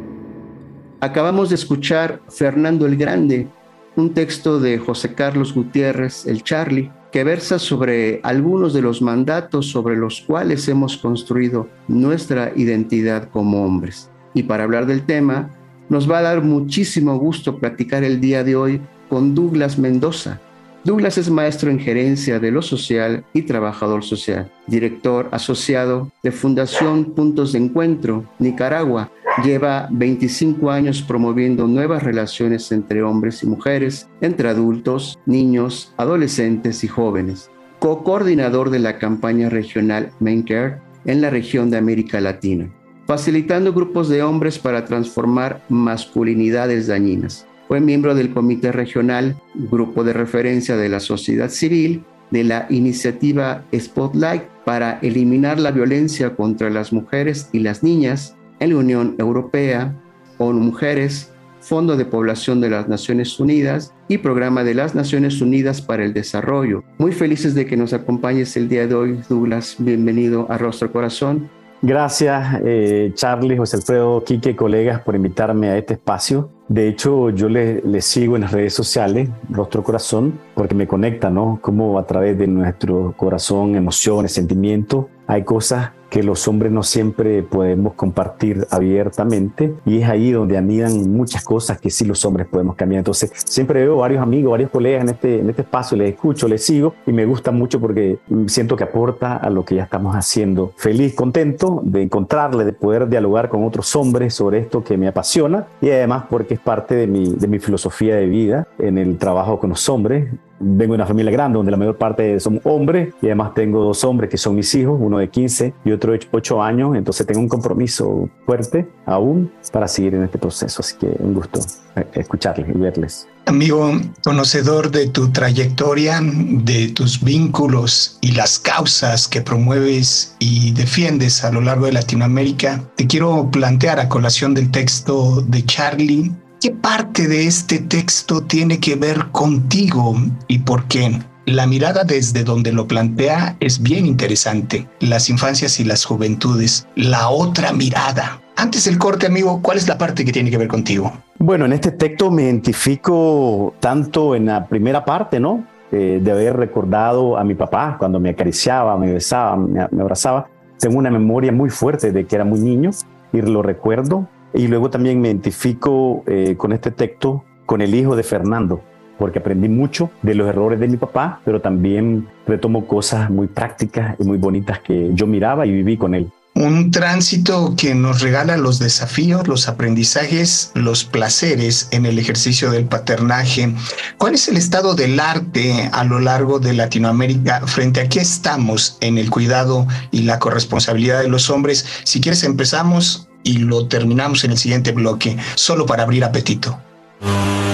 Acabamos 1.01 1.51
de 1.51 1.57
escuchar 1.57 2.23
Fernando 2.31 2.87
el 2.87 2.97
Grande, 2.97 3.49
un 3.97 4.15
texto 4.15 4.59
de 4.59 4.79
José 4.79 5.13
Carlos 5.13 5.53
Gutiérrez, 5.53 6.27
el 6.27 6.43
Charlie, 6.43 6.91
que 7.13 7.23
versa 7.23 7.59
sobre 7.59 8.21
algunos 8.23 8.73
de 8.73 8.81
los 8.81 9.03
mandatos 9.03 9.67
sobre 9.67 9.95
los 9.95 10.23
cuales 10.23 10.67
hemos 10.69 10.97
construido 10.97 11.69
nuestra 11.87 12.51
identidad 12.57 13.29
como 13.29 13.63
hombres. 13.63 14.11
Y 14.33 14.45
para 14.45 14.65
hablar 14.65 14.87
del 14.87 15.05
tema, 15.05 15.51
nos 15.91 16.11
va 16.11 16.21
a 16.21 16.23
dar 16.23 16.43
muchísimo 16.43 17.19
gusto 17.19 17.59
platicar 17.59 18.05
el 18.05 18.23
día 18.23 18.43
de 18.43 18.57
hoy 18.57 18.81
con 19.11 19.35
Douglas 19.35 19.79
Mendoza. 19.79 20.41
Douglas 20.83 21.19
es 21.19 21.29
maestro 21.29 21.71
en 21.71 21.79
gerencia 21.79 22.39
de 22.39 22.51
lo 22.51 22.63
social 22.63 23.27
y 23.35 23.43
trabajador 23.43 24.03
social, 24.03 24.51
director 24.67 25.29
asociado 25.31 26.11
de 26.23 26.33
Fundación 26.33 27.13
Puntos 27.13 27.53
de 27.53 27.59
Encuentro, 27.59 28.25
Nicaragua, 28.39 29.11
Lleva 29.45 29.89
25 29.91 30.71
años 30.71 31.03
promoviendo 31.03 31.67
nuevas 31.67 32.03
relaciones 32.03 32.73
entre 32.73 33.03
hombres 33.03 33.43
y 33.43 33.47
mujeres, 33.47 34.09
entre 34.21 34.49
adultos, 34.49 35.19
niños, 35.25 35.95
adolescentes 35.97 36.85
y 36.85 36.89
jóvenes. 36.89 37.51
Co-coordinador 37.79 38.69
de 38.69 38.81
la 38.81 38.99
campaña 38.99 39.49
regional 39.49 40.11
Care 40.47 40.81
en 41.07 41.23
la 41.23 41.31
región 41.31 41.71
de 41.71 41.79
América 41.79 42.21
Latina, 42.21 42.71
facilitando 43.07 43.73
grupos 43.73 44.11
de 44.11 44.23
hombres 44.23 44.59
para 44.59 44.85
transformar 44.85 45.65
masculinidades 45.71 46.89
dañinas. 46.89 47.47
Fue 47.71 47.81
miembro 47.81 48.17
del 48.17 48.35
Comité 48.35 48.73
Regional, 48.73 49.41
grupo 49.55 50.03
de 50.03 50.13
referencia 50.13 50.77
de 50.77 50.89
la 50.89 50.99
sociedad 50.99 51.51
civil, 51.51 52.03
de 52.33 52.43
la 52.43 52.67
iniciativa 52.69 53.63
Spotlight 53.73 54.43
para 54.65 54.99
eliminar 55.03 55.61
la 55.61 55.71
violencia 55.71 56.35
contra 56.35 56.69
las 56.69 56.93
mujeres 56.93 57.49
y 57.53 57.61
las 57.61 57.85
niñas 57.85 58.37
en 58.59 58.71
la 58.71 58.79
Unión 58.79 59.15
Europea, 59.19 59.95
ONU 60.39 60.59
Mujeres, 60.59 61.33
Fondo 61.61 61.97
de 61.97 62.07
Población 62.07 62.61
de 62.61 62.71
las 62.71 62.89
Naciones 62.89 63.39
Unidas 63.39 63.95
y 64.09 64.19
Programa 64.19 64.65
de 64.65 64.75
las 64.75 64.97
Naciones 64.97 65.41
Unidas 65.41 65.81
para 65.81 66.05
el 66.05 66.13
Desarrollo. 66.13 66.83
Muy 66.99 67.13
felices 67.13 67.55
de 67.55 67.67
que 67.67 67.77
nos 67.77 67.93
acompañes 67.93 68.57
el 68.57 68.69
día 68.69 68.89
de 68.89 68.97
hoy, 68.97 69.21
Douglas. 69.29 69.77
Bienvenido 69.79 70.51
a 70.51 70.59
Rostro 70.59 70.91
Corazón. 70.91 71.49
Gracias, 71.83 72.61
eh, 72.63 73.11
Charlie, 73.15 73.57
José 73.57 73.77
Alfredo, 73.77 74.23
Quique, 74.23 74.55
colegas, 74.55 75.01
por 75.01 75.15
invitarme 75.15 75.71
a 75.71 75.79
este 75.79 75.95
espacio. 75.95 76.51
De 76.69 76.87
hecho, 76.89 77.31
yo 77.31 77.49
les 77.49 77.83
le 77.85 78.03
sigo 78.03 78.37
en 78.37 78.43
las 78.43 78.53
redes 78.53 78.75
sociales, 78.75 79.31
Rostro 79.49 79.83
Corazón, 79.83 80.39
porque 80.55 80.75
me 80.75 80.87
conecta, 80.87 81.31
¿no? 81.31 81.59
Como 81.63 81.99
a 81.99 82.07
través 82.07 82.37
de 82.37 82.47
nuestro 82.47 83.15
corazón, 83.17 83.77
emociones, 83.77 84.33
sentimientos, 84.33 85.07
hay 85.27 85.43
cosas 85.43 85.93
que 86.11 86.23
los 86.23 86.47
hombres 86.49 86.73
no 86.73 86.83
siempre 86.83 87.43
podemos 87.43 87.95
compartir 87.95 88.67
abiertamente 88.71 89.75
y 89.87 90.03
es 90.03 90.09
ahí 90.09 90.33
donde 90.33 90.59
anidan 90.59 91.13
muchas 91.13 91.45
cosas 91.45 91.81
que 91.81 91.89
sí 91.91 92.05
los 92.05 92.25
hombres 92.25 92.49
podemos 92.49 92.75
cambiar. 92.75 92.99
Entonces, 92.99 93.33
siempre 93.47 93.81
veo 93.81 93.97
varios 93.97 94.23
amigos, 94.23 94.51
varios 94.51 94.71
colegas 94.71 95.03
en 95.03 95.11
este, 95.11 95.39
en 95.39 95.49
este 95.49 95.63
espacio, 95.63 95.97
les 95.97 96.11
escucho, 96.13 96.49
les 96.49 96.65
sigo 96.65 96.95
y 97.07 97.13
me 97.13 97.25
gusta 97.25 97.53
mucho 97.53 97.81
porque 97.81 98.19
siento 98.47 98.77
que 98.77 98.85
aporta 98.85 99.37
a 99.37 99.49
lo 99.49 99.65
que 99.65 99.77
ya 99.77 99.85
estamos 99.85 100.15
haciendo. 100.17 100.73
Feliz, 100.77 101.15
contento 101.15 101.81
de 101.85 102.03
encontrarle, 102.03 102.65
de 102.65 102.73
poder 102.73 103.09
dialogar 103.09 103.49
con 103.49 103.65
otros 103.65 103.95
hombres 103.95 104.35
sobre 104.35 104.59
esto 104.59 104.83
que 104.83 104.99
me 104.99 105.07
apasiona 105.07 105.69
y 105.81 105.91
además 105.91 106.25
porque 106.29 106.55
es 106.55 106.61
parte 106.61 106.97
de 106.97 107.07
mi, 107.07 107.33
de 107.33 107.47
mi 107.47 107.61
filosofía 107.61 108.17
de 108.17 108.27
vida 108.27 108.67
en 108.79 108.99
el 108.99 109.17
trabajo 109.17 109.61
con 109.61 109.71
los 109.71 109.89
hombres 109.89 110.29
vengo 110.61 110.93
de 110.93 110.97
una 110.97 111.07
familia 111.07 111.33
grande 111.33 111.57
donde 111.57 111.71
la 111.71 111.77
mayor 111.77 111.97
parte 111.97 112.39
son 112.39 112.61
hombres 112.65 113.15
y 113.23 113.27
además 113.27 113.55
tengo 113.55 113.83
dos 113.83 114.05
hombres 114.05 114.31
que 114.31 114.37
son 114.37 114.55
mis 114.55 114.73
hijos, 114.75 114.99
uno 115.01 115.19
de 115.19 115.29
15 115.29 115.75
y 115.85 115.93
otro 115.93 116.13
de 116.13 116.21
8 116.31 116.63
años, 116.63 116.97
entonces 116.97 117.27
tengo 117.27 117.41
un 117.41 117.49
compromiso 117.49 118.29
fuerte 118.45 118.87
aún 119.07 119.51
para 119.73 119.89
seguir 119.89 120.15
en 120.15 120.25
este 120.25 120.39
proceso, 120.39 120.81
así 120.81 120.97
que 120.99 121.07
un 121.19 121.35
gusto 121.35 121.61
eh, 121.97 122.07
escucharles 122.15 122.69
y 122.69 122.79
verles. 122.79 123.27
Amigo, 123.47 123.93
conocedor 124.23 124.91
de 124.91 125.09
tu 125.09 125.31
trayectoria, 125.33 126.21
de 126.23 126.89
tus 126.89 127.25
vínculos 127.25 128.19
y 128.21 128.33
las 128.33 128.59
causas 128.59 129.27
que 129.27 129.41
promueves 129.41 130.37
y 130.39 130.73
defiendes 130.73 131.43
a 131.43 131.51
lo 131.51 131.61
largo 131.61 131.87
de 131.87 131.93
Latinoamérica, 131.93 132.85
te 132.97 133.07
quiero 133.07 133.51
plantear 133.51 133.99
a 133.99 134.09
colación 134.09 134.55
del 134.55 134.71
texto 134.71 135.41
de 135.41 135.65
Charlie 135.65 136.31
¿Qué 136.61 136.73
parte 136.73 137.27
de 137.27 137.47
este 137.47 137.79
texto 137.79 138.43
tiene 138.43 138.81
que 138.81 138.95
ver 138.95 139.29
contigo 139.33 140.15
y 140.47 140.59
por 140.59 140.85
qué? 140.89 141.19
La 141.47 141.67
mirada 141.67 142.05
desde 142.05 142.45
donde 142.45 142.71
lo 142.71 142.87
plantea 142.87 143.57
es 143.61 143.81
bien 143.81 144.05
interesante. 144.05 144.87
Las 145.01 145.31
infancias 145.31 145.81
y 145.81 145.85
las 145.85 146.05
juventudes. 146.05 146.87
La 146.97 147.31
otra 147.31 147.73
mirada. 147.73 148.43
Antes 148.57 148.85
del 148.85 148.99
corte, 148.99 149.25
amigo, 149.25 149.63
¿cuál 149.63 149.79
es 149.79 149.89
la 149.89 149.97
parte 149.97 150.23
que 150.23 150.33
tiene 150.33 150.51
que 150.51 150.59
ver 150.59 150.69
contigo? 150.69 151.11
Bueno, 151.39 151.65
en 151.65 151.73
este 151.73 151.93
texto 151.93 152.31
me 152.31 152.43
identifico 152.43 153.73
tanto 153.81 154.35
en 154.35 154.45
la 154.45 154.67
primera 154.67 155.03
parte, 155.03 155.41
¿no? 155.41 155.65
Eh, 155.91 156.21
de 156.23 156.31
haber 156.31 156.59
recordado 156.59 157.39
a 157.39 157.43
mi 157.43 157.55
papá 157.55 157.97
cuando 157.99 158.21
me 158.21 158.29
acariciaba, 158.29 158.99
me 158.99 159.11
besaba, 159.11 159.57
me, 159.57 159.89
me 159.91 160.03
abrazaba. 160.03 160.47
Tengo 160.79 160.99
una 160.99 161.11
memoria 161.11 161.53
muy 161.53 161.71
fuerte 161.71 162.13
de 162.13 162.27
que 162.27 162.35
era 162.35 162.45
muy 162.45 162.61
niño 162.61 162.91
y 163.33 163.41
lo 163.41 163.63
recuerdo 163.63 164.29
Y 164.55 164.67
luego 164.67 164.91
también 164.91 165.21
me 165.21 165.29
identifico 165.29 166.25
eh, 166.27 166.55
con 166.57 166.73
este 166.73 166.91
texto 166.91 167.45
con 167.67 167.81
el 167.81 167.95
hijo 167.95 168.17
de 168.17 168.25
Fernando, 168.25 168.83
porque 169.17 169.39
aprendí 169.39 169.69
mucho 169.69 170.11
de 170.23 170.35
los 170.35 170.49
errores 170.49 170.81
de 170.81 170.89
mi 170.89 170.97
papá, 170.97 171.41
pero 171.45 171.61
también 171.61 172.29
retomo 172.47 172.89
cosas 172.89 173.31
muy 173.31 173.47
prácticas 173.47 174.17
y 174.19 174.25
muy 174.25 174.39
bonitas 174.39 174.81
que 174.81 175.11
yo 175.15 175.27
miraba 175.29 175.67
y 175.67 175.71
viví 175.71 175.97
con 175.97 176.17
él. 176.17 176.33
Un 176.55 176.91
tránsito 176.91 177.75
que 177.77 177.95
nos 177.95 178.21
regala 178.23 178.57
los 178.57 178.81
desafíos, 178.81 179.47
los 179.47 179.69
aprendizajes, 179.69 180.73
los 180.75 181.05
placeres 181.05 181.87
en 181.93 182.07
el 182.07 182.19
ejercicio 182.19 182.73
del 182.73 182.87
paternaje. 182.87 183.73
¿Cuál 184.19 184.35
es 184.35 184.49
el 184.49 184.57
estado 184.57 184.97
del 184.97 185.21
arte 185.21 185.89
a 185.93 186.03
lo 186.03 186.19
largo 186.19 186.59
de 186.59 186.73
Latinoamérica? 186.73 187.67
¿Frente 187.69 188.01
a 188.01 188.09
qué 188.09 188.19
estamos 188.19 188.99
en 189.01 189.17
el 189.17 189.31
cuidado 189.31 189.87
y 190.11 190.23
la 190.23 190.41
corresponsabilidad 190.41 191.23
de 191.23 191.29
los 191.29 191.51
hombres? 191.51 191.87
Si 192.03 192.21
quieres 192.21 192.43
empezamos 192.43 193.30
y 193.43 193.59
lo 193.59 193.87
terminamos 193.87 194.45
en 194.45 194.53
el 194.53 194.59
siguiente 194.59 194.93
bloque, 194.93 195.37
solo 195.55 195.87
para 195.87 196.03
abrir 196.03 196.25
apetito. 196.25 196.79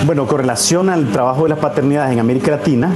Bueno, 0.05 0.27
con 0.27 0.39
relación 0.39 0.89
al 0.89 1.11
trabajo 1.11 1.45
de 1.45 1.49
las 1.51 1.59
paternidades 1.59 2.13
en 2.13 2.21
América 2.21 2.53
Latina, 2.53 2.93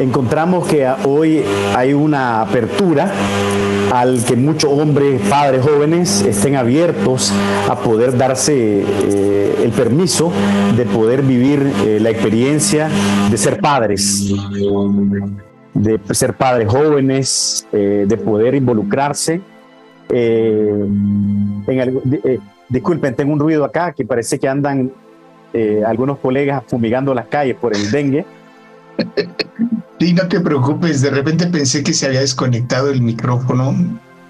encontramos 0.00 0.66
que 0.66 0.88
hoy 1.04 1.42
hay 1.74 1.92
una 1.92 2.40
apertura 2.40 3.12
al 3.92 4.24
que 4.24 4.36
muchos 4.36 4.70
hombres, 4.72 5.20
padres 5.28 5.64
jóvenes 5.64 6.22
estén 6.22 6.56
abiertos 6.56 7.32
a 7.68 7.76
poder 7.76 8.16
darse 8.16 8.82
eh, 8.82 9.62
el 9.64 9.70
permiso 9.72 10.32
de 10.76 10.84
poder 10.84 11.22
vivir 11.22 11.72
eh, 11.84 11.98
la 12.00 12.10
experiencia 12.10 12.88
de 13.30 13.36
ser 13.36 13.60
padres, 13.60 14.32
de 15.74 16.00
ser 16.12 16.34
padres 16.34 16.68
jóvenes, 16.68 17.66
eh, 17.72 18.04
de 18.06 18.16
poder 18.16 18.54
involucrarse. 18.54 19.40
Disculpen, 22.68 23.14
tengo 23.14 23.32
un 23.32 23.40
ruido 23.40 23.64
acá 23.64 23.92
que 23.92 24.04
parece 24.04 24.38
que 24.38 24.48
andan 24.48 24.92
eh, 25.52 25.82
algunos 25.86 26.18
colegas 26.18 26.62
fumigando 26.66 27.14
las 27.14 27.26
calles 27.26 27.56
por 27.56 27.74
el 27.74 27.90
dengue. 27.90 28.24
Sí, 29.98 30.12
no 30.12 30.28
te 30.28 30.40
preocupes, 30.40 31.00
de 31.00 31.10
repente 31.10 31.46
pensé 31.46 31.82
que 31.82 31.92
se 31.92 32.06
había 32.06 32.20
desconectado 32.20 32.90
el 32.90 33.00
micrófono. 33.02 33.74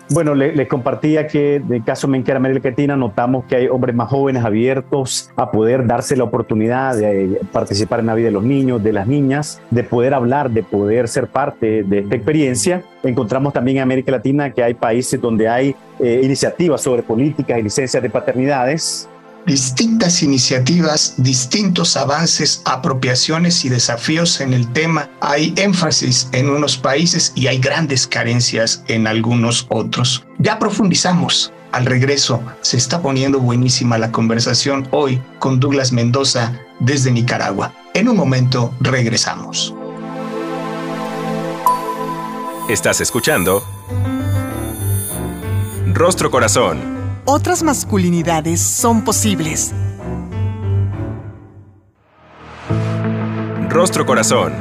Bueno, 0.08 0.36
les, 0.36 0.68
compartía 0.68 1.26
que 1.26 1.56
en 1.56 1.72
el 1.72 1.84
caso 1.84 2.06
de 2.06 2.32
América 2.32 2.68
Latina 2.68 2.96
notamos 2.96 3.44
que 3.46 3.56
hay 3.56 3.68
hombres 3.68 3.94
más 3.94 4.08
jóvenes 4.08 4.44
abiertos 4.44 5.32
a 5.34 5.50
poder 5.50 5.84
darse 5.84 6.16
la 6.16 6.22
oportunidad 6.22 6.96
de 6.96 7.40
participar 7.50 8.00
en 8.00 8.06
la 8.06 8.14
vida 8.14 8.26
de 8.26 8.32
los 8.32 8.44
niños, 8.44 8.82
de 8.84 8.92
las 8.92 9.08
niñas, 9.08 9.60
de 9.70 9.82
poder 9.82 10.14
hablar, 10.14 10.50
de 10.50 10.62
poder 10.62 11.08
ser 11.08 11.26
parte 11.26 11.82
de 11.82 12.00
esta 12.00 12.14
experiencia. 12.14 12.82
Encontramos 13.02 13.52
también 13.52 13.78
en 13.78 13.82
América 13.82 14.12
Latina 14.12 14.52
que 14.52 14.62
hay 14.62 14.75
países 14.75 15.20
donde 15.20 15.48
hay 15.48 15.75
eh, 15.98 16.20
iniciativas 16.22 16.80
sobre 16.80 17.02
políticas 17.02 17.58
y 17.58 17.62
licencias 17.62 18.00
de 18.00 18.08
paternidades 18.08 19.08
distintas 19.47 20.23
iniciativas, 20.23 21.15
distintos 21.17 21.97
avances, 21.97 22.61
apropiaciones 22.65 23.65
y 23.65 23.69
desafíos 23.69 24.41
en 24.41 24.53
el 24.53 24.71
tema. 24.73 25.09
Hay 25.21 25.55
énfasis 25.57 26.29
en 26.33 26.50
unos 26.50 26.76
países 26.76 27.33
y 27.35 27.47
hay 27.47 27.59
grandes 27.59 28.07
carencias 28.07 28.83
en 28.88 29.07
algunos 29.07 29.67
otros. 29.71 30.26
Ya 30.38 30.59
profundizamos. 30.59 31.53
Al 31.73 31.85
regreso, 31.85 32.43
se 32.62 32.76
está 32.76 33.03
poniendo 33.03 33.38
buenísima 33.38 33.99
la 33.99 34.11
conversación 34.11 34.88
hoy 34.93 35.21
con 35.38 35.61
Douglas 35.61 35.93
Mendoza 35.93 36.59
desde 36.81 37.11
Nicaragua. 37.11 37.73
En 37.95 38.09
un 38.09 38.17
momento 38.17 38.75
regresamos. 38.81 39.75
Estás 42.69 43.00
escuchando 43.00 43.62
Rostro 45.93 46.31
Corazón 46.31 46.96
otras 47.26 47.62
masculinidades 47.62 48.61
son 48.61 49.04
posibles. 49.04 49.73
Rostro 53.68 54.06
Corazón. 54.06 54.52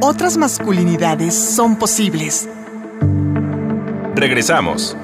Otras 0.00 0.36
masculinidades 0.36 1.34
son 1.34 1.76
posibles. 1.76 2.48
Regresamos. 4.14 4.96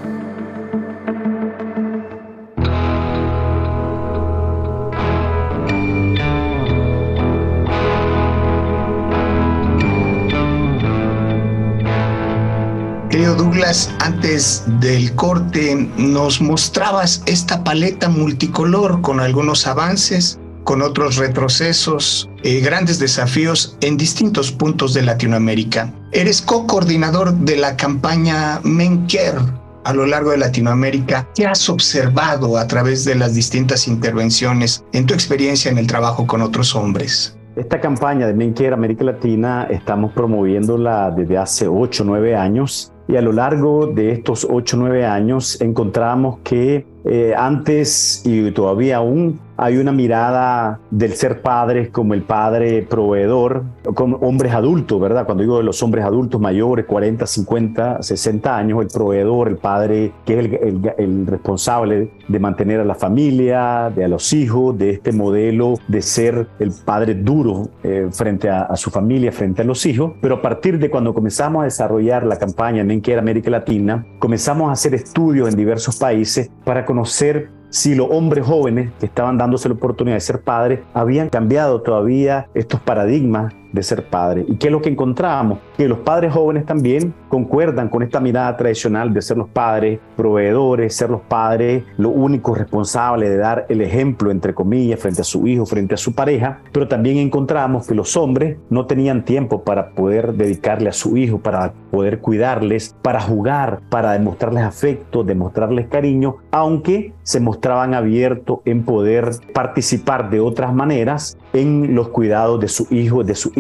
Douglas, 13.43 13.93
antes 13.99 14.63
del 14.79 15.17
corte 15.17 15.75
nos 15.97 16.41
mostrabas 16.41 17.25
esta 17.27 17.65
paleta 17.65 18.09
multicolor 18.09 19.01
con 19.01 19.19
algunos 19.19 19.67
avances, 19.67 20.39
con 20.63 20.81
otros 20.81 21.17
retrocesos, 21.17 22.31
eh, 22.45 22.61
grandes 22.61 23.01
desafíos 23.01 23.77
en 23.81 23.97
distintos 23.97 24.53
puntos 24.53 24.95
de 24.95 25.03
Latinoamérica. 25.03 25.93
Eres 26.13 26.41
co-coordinador 26.41 27.35
de 27.35 27.57
la 27.57 27.77
campaña 27.77 28.61
Menker 28.63 29.35
a 29.83 29.93
lo 29.93 30.07
largo 30.07 30.31
de 30.31 30.39
Latinoamérica. 30.39 31.29
¿Qué 31.35 31.45
has 31.45 31.69
observado 31.69 32.59
a 32.59 32.69
través 32.69 33.05
de 33.05 33.17
las 33.17 33.35
distintas 33.35 33.89
intervenciones 33.89 34.85
en 34.93 35.05
tu 35.05 35.15
experiencia 35.15 35.69
en 35.69 35.79
el 35.79 35.89
trabajo 35.89 36.29
con 36.29 36.43
otros 36.43 36.77
hombres? 36.77 37.37
Esta 37.57 37.81
campaña 37.81 38.29
de 38.29 38.35
Menker 38.35 38.73
América 38.73 39.03
Latina 39.03 39.67
estamos 39.69 40.13
promoviéndola 40.13 41.11
desde 41.11 41.39
hace 41.39 41.67
8 41.67 42.05
o 42.05 42.07
9 42.07 42.37
años 42.37 42.92
y 43.09 43.17
a 43.17 43.23
lo 43.23 43.33
largo 43.33 43.87
de 43.87 44.13
estos 44.13 44.47
8 44.49 44.77
o 44.77 44.81
9 44.81 45.05
años 45.07 45.61
encontramos 45.61 46.39
que 46.45 46.87
eh, 47.05 47.35
antes 47.37 48.23
y 48.25 48.51
todavía 48.53 48.99
aún 48.99 49.41
hay 49.57 49.77
una 49.77 49.93
mirada 49.93 50.81
del 50.91 51.13
ser 51.13 51.43
padres 51.43 51.91
como 51.91 52.15
el 52.15 52.23
padre 52.23 52.83
proveedor, 52.83 53.65
como 53.95 54.17
hombres 54.19 54.53
adultos, 54.53 55.01
¿verdad? 55.01 55.25
Cuando 55.27 55.43
digo 55.43 55.59
de 55.59 55.65
los 55.65 55.83
hombres 55.83 56.05
adultos 56.05 56.41
mayores, 56.41 56.87
40, 56.87 57.27
50, 57.27 58.03
60 58.03 58.57
años, 58.57 58.83
el 58.83 58.89
proveedor, 58.89 59.49
el 59.49 59.57
padre 59.57 60.13
que 60.25 60.39
es 60.39 60.51
el, 60.99 61.27
responsable 61.27 62.11
de 62.29 62.39
mantener 62.39 62.81
a 62.81 62.85
la 62.85 62.95
familia, 62.95 63.93
de 63.95 64.05
a 64.05 64.09
los 64.09 64.33
hijos, 64.33 64.77
de 64.79 64.91
este 64.91 65.13
modelo 65.13 65.75
de 65.89 66.03
ser 66.03 66.49
el 66.59 66.73
padre 66.85 67.15
duro 67.15 67.69
eh, 67.83 68.09
frente 68.11 68.49
a, 68.49 68.75
su 68.77 68.91
familia, 68.91 69.33
frente 69.33 69.63
a 69.63 69.65
los 69.65 69.85
hijos. 69.87 70.13
Pero 70.21 70.37
a 70.37 70.43
partir 70.43 70.79
de 70.79 70.91
cuando 70.91 71.15
comenzamos 71.15 71.63
a 71.63 71.65
desarrollar 71.65 72.25
la 72.27 72.39
campaña 72.39 72.83
en 72.83 72.91
Enquera 72.91 73.21
América 73.21 73.51
Latina, 73.51 74.07
comenzamos 74.19 74.71
a 74.71 74.73
hacer 74.73 74.95
estudios 74.95 75.49
en 75.49 75.57
diversos 75.57 75.97
países 75.97 76.51
para 76.65 76.85
conocer 76.85 77.62
si 77.73 77.95
los 77.95 78.09
hombres 78.11 78.45
jóvenes 78.47 78.91
que 79.01 79.07
estaban 79.07 79.39
dándose 79.39 79.67
la 79.67 79.75
oportunidad 79.75 80.17
de 80.17 80.21
ser 80.21 80.43
padres 80.43 80.81
habían 80.93 81.31
cambiado 81.31 81.81
todavía 81.81 82.47
estos 82.53 82.81
paradigmas 82.81 83.55
de 83.73 83.83
ser 83.83 84.07
padre. 84.07 84.45
¿Y 84.49 84.57
qué 84.57 84.69
es 84.69 84.73
lo 84.73 84.83
que 84.83 84.91
encontramos? 84.91 85.59
Que 85.77 85.89
los 85.89 85.99
padres 85.99 86.33
jóvenes 86.33 86.67
también 86.67 87.15
concuerdan 87.29 87.89
con 87.89 88.03
esta 88.03 88.21
mirada 88.21 88.57
tradicional 88.57 89.13
de 89.13 89.23
ser 89.23 89.39
los 89.39 89.49
padres 89.49 90.01
proveedores, 90.17 90.95
ser 90.95 91.11
los 91.11 91.23
padres 91.23 91.85
los 91.97 92.13
únicos 92.15 92.59
responsables 92.59 93.31
de 93.31 93.37
dar 93.37 93.67
el 93.69 93.81
ejemplo, 93.81 94.31
entre 94.31 94.55
comillas, 94.55 95.01
frente 95.01 95.23
a 95.23 95.25
su 95.25 95.47
hijo, 95.47 95.67
frente 95.67 95.95
a 95.95 95.99
su 95.99 96.15
pareja, 96.15 96.61
pero 96.73 96.89
también 96.89 97.19
encontramos 97.19 97.87
que 97.87 97.95
los 97.95 98.17
hombres 98.17 98.59
no 98.71 98.87
tenían 98.87 99.25
tiempo 99.25 99.63
para 99.63 99.91
poder 99.91 100.35
dedicarle 100.35 100.89
a 100.89 100.93
su 100.93 101.17
hijo, 101.17 101.39
para 101.39 101.73
poder 101.91 102.21
cuidarles, 102.21 102.95
para 103.03 103.21
jugar, 103.21 103.81
para 103.89 104.13
demostrarles 104.13 104.65
afecto, 104.65 105.25
demostrarles 105.25 105.89
cariño, 105.89 106.37
aunque 106.51 107.13
se 107.23 107.41
mostraban 107.41 107.95
abiertos 107.95 108.61
en 108.65 108.85
poder 108.85 109.31
participar 109.53 110.31
de 110.31 110.41
otras 110.41 110.75
maneras 110.75 111.39
en 111.53 111.95
los 111.95 112.09
cuidados 112.09 112.61
de 112.61 112.69
su 112.69 112.87
hijo, 112.91 113.25
de 113.25 113.35
su 113.35 113.53